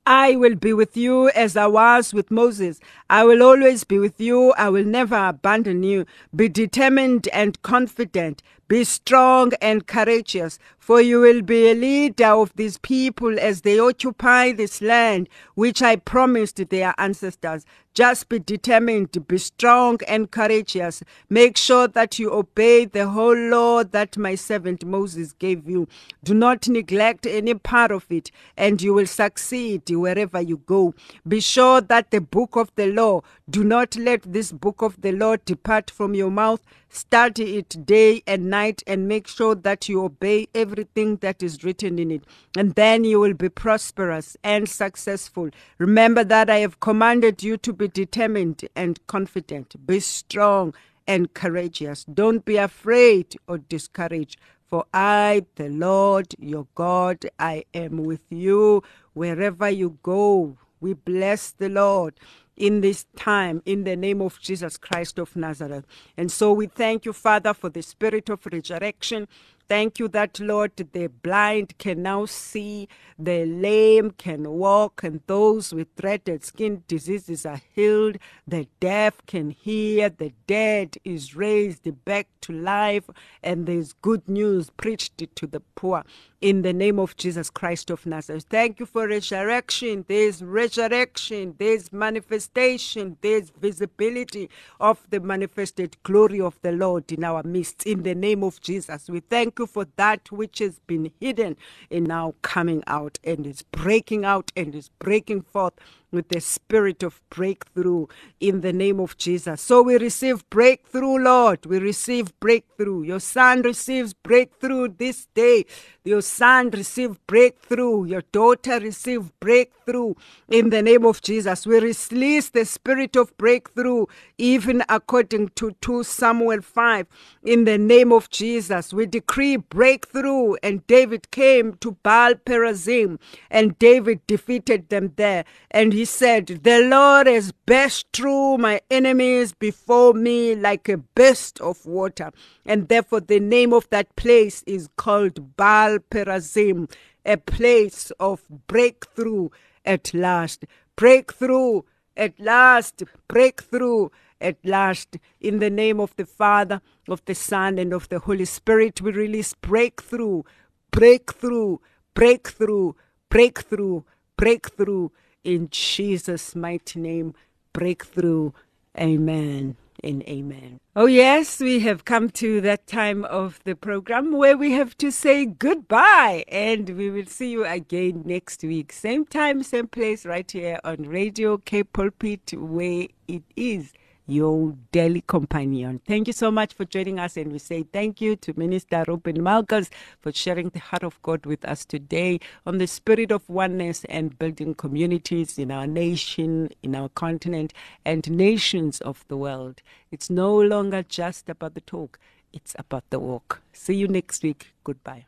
I 0.07 0.35
will 0.35 0.53
be 0.53 0.71
with 0.71 0.95
you 0.95 1.29
as 1.29 1.57
I 1.57 1.65
was 1.65 2.13
with 2.13 2.29
Moses. 2.29 2.79
I 3.09 3.23
will 3.23 3.41
always 3.41 3.83
be 3.83 3.97
with 3.97 4.21
you. 4.21 4.51
I 4.51 4.69
will 4.69 4.83
never 4.83 5.15
abandon 5.29 5.81
you. 5.81 6.05
Be 6.35 6.47
determined 6.47 7.27
and 7.33 7.59
confident. 7.63 8.43
Be 8.67 8.83
strong 8.83 9.51
and 9.61 9.85
courageous, 9.85 10.57
for 10.79 10.99
you 10.99 11.19
will 11.19 11.43
be 11.43 11.69
a 11.69 11.75
leader 11.75 12.29
of 12.29 12.51
these 12.55 12.79
people 12.79 13.39
as 13.39 13.61
they 13.61 13.77
occupy 13.77 14.53
this 14.53 14.81
land 14.81 15.29
which 15.53 15.83
I 15.83 15.97
promised 15.97 16.69
their 16.69 16.95
ancestors. 16.97 17.63
Just 17.93 18.27
be 18.27 18.39
determined, 18.39 19.13
to 19.13 19.21
be 19.21 19.37
strong 19.37 19.99
and 20.07 20.29
courageous. 20.29 21.03
Make 21.29 21.57
sure 21.57 21.87
that 21.87 22.17
you 22.19 22.33
obey 22.33 22.85
the 22.85 23.07
whole 23.07 23.37
law 23.37 23.83
that 23.83 24.17
my 24.17 24.35
servant 24.35 24.83
Moses 24.83 25.33
gave 25.33 25.69
you. 25.69 25.87
Do 26.23 26.33
not 26.33 26.67
neglect 26.67 27.25
any 27.25 27.53
part 27.53 27.91
of 27.91 28.05
it, 28.09 28.31
and 28.57 28.81
you 28.81 28.95
will 28.95 29.05
succeed 29.05 29.89
wherever 29.89 30.41
you 30.41 30.57
go. 30.65 30.93
Be 31.27 31.39
sure 31.39 31.81
that 31.81 32.11
the 32.11 32.19
book 32.19 32.55
of 32.55 32.71
the 32.75 32.87
law, 32.87 33.21
do 33.49 33.63
not 33.63 33.95
let 33.95 34.23
this 34.23 34.51
book 34.51 34.81
of 34.81 34.99
the 35.01 35.11
law 35.11 35.35
depart 35.45 35.89
from 35.89 36.15
your 36.15 36.31
mouth. 36.31 36.61
Study 36.95 37.57
it 37.57 37.85
day 37.85 38.23
and 38.25 38.49
night 38.49 38.81
and 38.87 39.05
make 39.05 39.27
sure 39.27 39.53
that 39.53 39.89
you 39.89 40.01
obey 40.01 40.47
everything 40.55 41.17
that 41.17 41.43
is 41.43 41.61
written 41.61 41.99
in 41.99 42.09
it. 42.09 42.23
And 42.57 42.73
then 42.75 43.03
you 43.03 43.19
will 43.19 43.33
be 43.33 43.49
prosperous 43.49 44.37
and 44.45 44.69
successful. 44.69 45.49
Remember 45.77 46.23
that 46.23 46.49
I 46.49 46.59
have 46.59 46.79
commanded 46.79 47.43
you 47.43 47.57
to 47.57 47.73
be 47.73 47.89
determined 47.89 48.63
and 48.77 49.05
confident. 49.07 49.75
Be 49.85 49.99
strong 49.99 50.73
and 51.05 51.33
courageous. 51.33 52.05
Don't 52.05 52.45
be 52.45 52.55
afraid 52.55 53.35
or 53.45 53.57
discouraged. 53.57 54.39
For 54.69 54.85
I, 54.93 55.45
the 55.55 55.67
Lord 55.67 56.33
your 56.39 56.65
God, 56.75 57.25
I 57.37 57.65
am 57.73 58.05
with 58.05 58.23
you 58.29 58.83
wherever 59.13 59.69
you 59.69 59.99
go. 60.01 60.57
We 60.79 60.93
bless 60.93 61.51
the 61.51 61.69
Lord 61.69 62.15
in 62.55 62.81
this 62.81 63.05
time 63.15 63.61
in 63.65 63.83
the 63.83 63.95
name 63.95 64.21
of 64.21 64.39
Jesus 64.39 64.77
Christ 64.77 65.19
of 65.19 65.35
Nazareth. 65.35 65.85
And 66.15 66.31
so 66.31 66.53
we 66.53 66.67
thank 66.67 67.05
you, 67.05 67.13
Father, 67.13 67.53
for 67.53 67.69
the 67.69 67.81
spirit 67.81 68.29
of 68.29 68.45
resurrection. 68.45 69.27
Thank 69.67 69.99
you 69.99 70.07
that, 70.09 70.39
Lord, 70.39 70.75
the 70.75 71.07
blind 71.07 71.77
can 71.79 72.03
now 72.03 72.25
see, 72.25 72.87
the 73.17 73.45
lame 73.45 74.11
can 74.11 74.49
walk, 74.49 75.03
and 75.03 75.21
those 75.25 75.73
with 75.73 75.95
dreaded 75.95 76.43
skin 76.43 76.83
diseases 76.87 77.45
are 77.45 77.61
healed. 77.73 78.17
The 78.47 78.67
deaf 78.79 79.25
can 79.25 79.49
hear, 79.51 80.09
the 80.09 80.33
dead 80.45 80.97
is 81.03 81.35
raised 81.35 82.05
back 82.05 82.27
to 82.41 82.53
life, 82.53 83.09
and 83.41 83.65
there's 83.65 83.93
good 83.93 84.29
news 84.29 84.69
preached 84.69 85.17
to 85.35 85.47
the 85.47 85.61
poor 85.61 86.03
in 86.41 86.61
the 86.61 86.73
name 86.73 86.99
of 86.99 87.17
Jesus 87.17 87.49
Christ 87.49 87.89
of 87.89 88.05
Nazareth. 88.05 88.45
Thank 88.49 88.79
you 88.79 88.85
for 88.85 89.07
resurrection. 89.07 90.05
There's 90.07 90.43
resurrection, 90.43 91.55
there's 91.57 91.91
manifestation, 91.91 93.17
there's 93.21 93.49
visibility 93.49 94.51
of 94.79 95.07
the 95.09 95.19
manifested 95.19 95.97
glory 96.03 96.39
of 96.39 96.59
the 96.61 96.71
Lord 96.71 97.11
in 97.11 97.23
our 97.23 97.41
midst. 97.41 97.87
In 97.87 98.03
the 98.03 98.13
name 98.13 98.43
of 98.43 98.61
Jesus, 98.61 99.09
we 99.09 99.21
thank 99.21 99.54
you 99.59 99.67
for 99.67 99.87
that 99.97 100.31
which 100.31 100.59
has 100.59 100.79
been 100.87 101.11
hidden 101.19 101.57
and 101.91 102.07
now 102.07 102.35
coming 102.41 102.83
out 102.87 103.19
and 103.23 103.45
is 103.47 103.63
breaking 103.71 104.25
out 104.25 104.51
and 104.55 104.75
is 104.75 104.89
breaking 104.99 105.41
forth 105.41 105.73
with 106.11 106.29
the 106.29 106.39
spirit 106.39 107.03
of 107.03 107.21
breakthrough 107.29 108.07
in 108.39 108.61
the 108.61 108.73
name 108.73 108.99
of 108.99 109.17
Jesus. 109.17 109.61
So 109.61 109.81
we 109.81 109.97
receive 109.97 110.49
breakthrough, 110.49 111.17
Lord. 111.17 111.65
We 111.65 111.79
receive 111.79 112.37
breakthrough. 112.39 113.03
Your 113.03 113.19
son 113.19 113.61
receives 113.61 114.13
breakthrough 114.13 114.89
this 114.97 115.27
day. 115.33 115.65
Your 116.03 116.21
son 116.21 116.69
receive 116.69 117.19
breakthrough. 117.27 118.05
Your 118.05 118.21
daughter 118.31 118.79
receive 118.79 119.31
breakthrough 119.39 120.13
in 120.49 120.69
the 120.69 120.81
name 120.81 121.05
of 121.05 121.21
Jesus. 121.21 121.65
We 121.65 121.79
release 121.79 122.49
the 122.49 122.65
spirit 122.65 123.15
of 123.15 123.35
breakthrough, 123.37 124.05
even 124.37 124.83
according 124.87 125.49
to 125.55 125.75
2 125.81 126.03
Samuel 126.03 126.61
5. 126.61 127.07
In 127.43 127.65
the 127.65 127.77
name 127.77 128.11
of 128.11 128.29
Jesus, 128.29 128.93
we 128.93 129.05
decree 129.05 129.57
breakthrough, 129.57 130.55
and 130.63 130.85
David 130.87 131.31
came 131.31 131.73
to 131.75 131.97
Baal 132.03 132.35
Perazim, 132.35 133.19
and 133.49 133.77
David 133.79 134.25
defeated 134.27 134.89
them 134.89 135.13
there. 135.15 135.45
And 135.71 135.93
he 135.93 136.04
said, 136.05 136.47
The 136.47 136.79
Lord 136.81 137.27
has 137.27 137.51
burst 137.51 138.07
through 138.13 138.57
my 138.57 138.81
enemies 138.89 139.53
before 139.53 140.13
me 140.13 140.55
like 140.55 140.87
a 140.87 140.97
burst 140.97 141.59
of 141.59 141.85
water. 141.85 142.31
And 142.65 142.87
therefore, 142.87 143.21
the 143.21 143.39
name 143.39 143.73
of 143.73 143.89
that 143.89 144.15
place 144.15 144.63
is 144.65 144.89
called 144.95 145.57
Baal 145.57 145.99
Perazim, 145.99 146.89
a 147.25 147.37
place 147.37 148.11
of 148.19 148.43
breakthrough 148.67 149.49
at 149.83 150.13
last. 150.13 150.65
Breakthrough 150.95 151.81
at 152.15 152.39
last. 152.39 153.03
Breakthrough 153.27 154.09
at 154.39 154.57
last. 154.63 155.17
In 155.41 155.59
the 155.59 155.69
name 155.69 155.99
of 155.99 156.15
the 156.15 156.25
Father, 156.25 156.81
of 157.07 157.23
the 157.25 157.35
Son, 157.35 157.77
and 157.77 157.93
of 157.93 158.09
the 158.09 158.19
Holy 158.19 158.45
Spirit, 158.45 159.01
we 159.01 159.11
release 159.11 159.53
breakthrough, 159.53 160.43
breakthrough, 160.91 161.77
breakthrough, 162.13 162.93
breakthrough, 163.29 164.01
breakthrough. 164.37 165.09
In 165.45 165.69
Jesus' 165.69 166.55
mighty 166.55 166.99
name, 166.99 167.35
breakthrough. 167.71 168.51
Amen 168.97 169.77
and 170.03 170.23
amen. 170.23 170.79
Oh, 170.95 171.05
yes, 171.05 171.59
we 171.59 171.81
have 171.81 172.03
come 172.03 172.29
to 172.31 172.61
that 172.61 172.87
time 172.87 173.23
of 173.25 173.59
the 173.63 173.75
program 173.75 174.31
where 174.31 174.57
we 174.57 174.71
have 174.71 174.97
to 174.97 175.11
say 175.11 175.45
goodbye. 175.45 176.45
And 176.47 176.89
we 176.89 177.11
will 177.11 177.27
see 177.27 177.51
you 177.51 177.63
again 177.63 178.23
next 178.25 178.63
week. 178.63 178.91
Same 178.91 179.23
time, 179.23 179.61
same 179.61 179.87
place, 179.87 180.25
right 180.25 180.49
here 180.49 180.79
on 180.83 181.03
Radio 181.03 181.57
K 181.59 181.83
Pulpit, 181.83 182.53
where 182.53 183.07
it 183.27 183.43
is 183.55 183.93
your 184.27 184.75
daily 184.91 185.21
companion. 185.21 186.01
Thank 186.07 186.27
you 186.27 186.33
so 186.33 186.51
much 186.51 186.73
for 186.73 186.85
joining 186.85 187.19
us, 187.19 187.37
and 187.37 187.51
we 187.51 187.59
say 187.59 187.83
thank 187.83 188.21
you 188.21 188.35
to 188.37 188.53
Minister 188.57 189.03
Ruben 189.07 189.37
Malgas 189.37 189.89
for 190.19 190.31
sharing 190.31 190.69
the 190.69 190.79
heart 190.79 191.03
of 191.03 191.21
God 191.21 191.45
with 191.45 191.63
us 191.65 191.85
today 191.85 192.39
on 192.65 192.77
the 192.77 192.87
spirit 192.87 193.31
of 193.31 193.47
oneness 193.49 194.05
and 194.09 194.37
building 194.37 194.73
communities 194.75 195.57
in 195.57 195.71
our 195.71 195.87
nation, 195.87 196.69
in 196.81 196.95
our 196.95 197.09
continent, 197.09 197.73
and 198.03 198.29
nations 198.29 199.01
of 199.01 199.23
the 199.27 199.37
world. 199.37 199.81
It's 200.11 200.29
no 200.29 200.59
longer 200.59 201.03
just 201.03 201.49
about 201.49 201.75
the 201.75 201.81
talk, 201.81 202.19
it's 202.53 202.75
about 202.79 203.03
the 203.09 203.19
walk. 203.19 203.61
See 203.73 203.95
you 203.95 204.07
next 204.07 204.43
week. 204.43 204.73
Goodbye. 204.83 205.25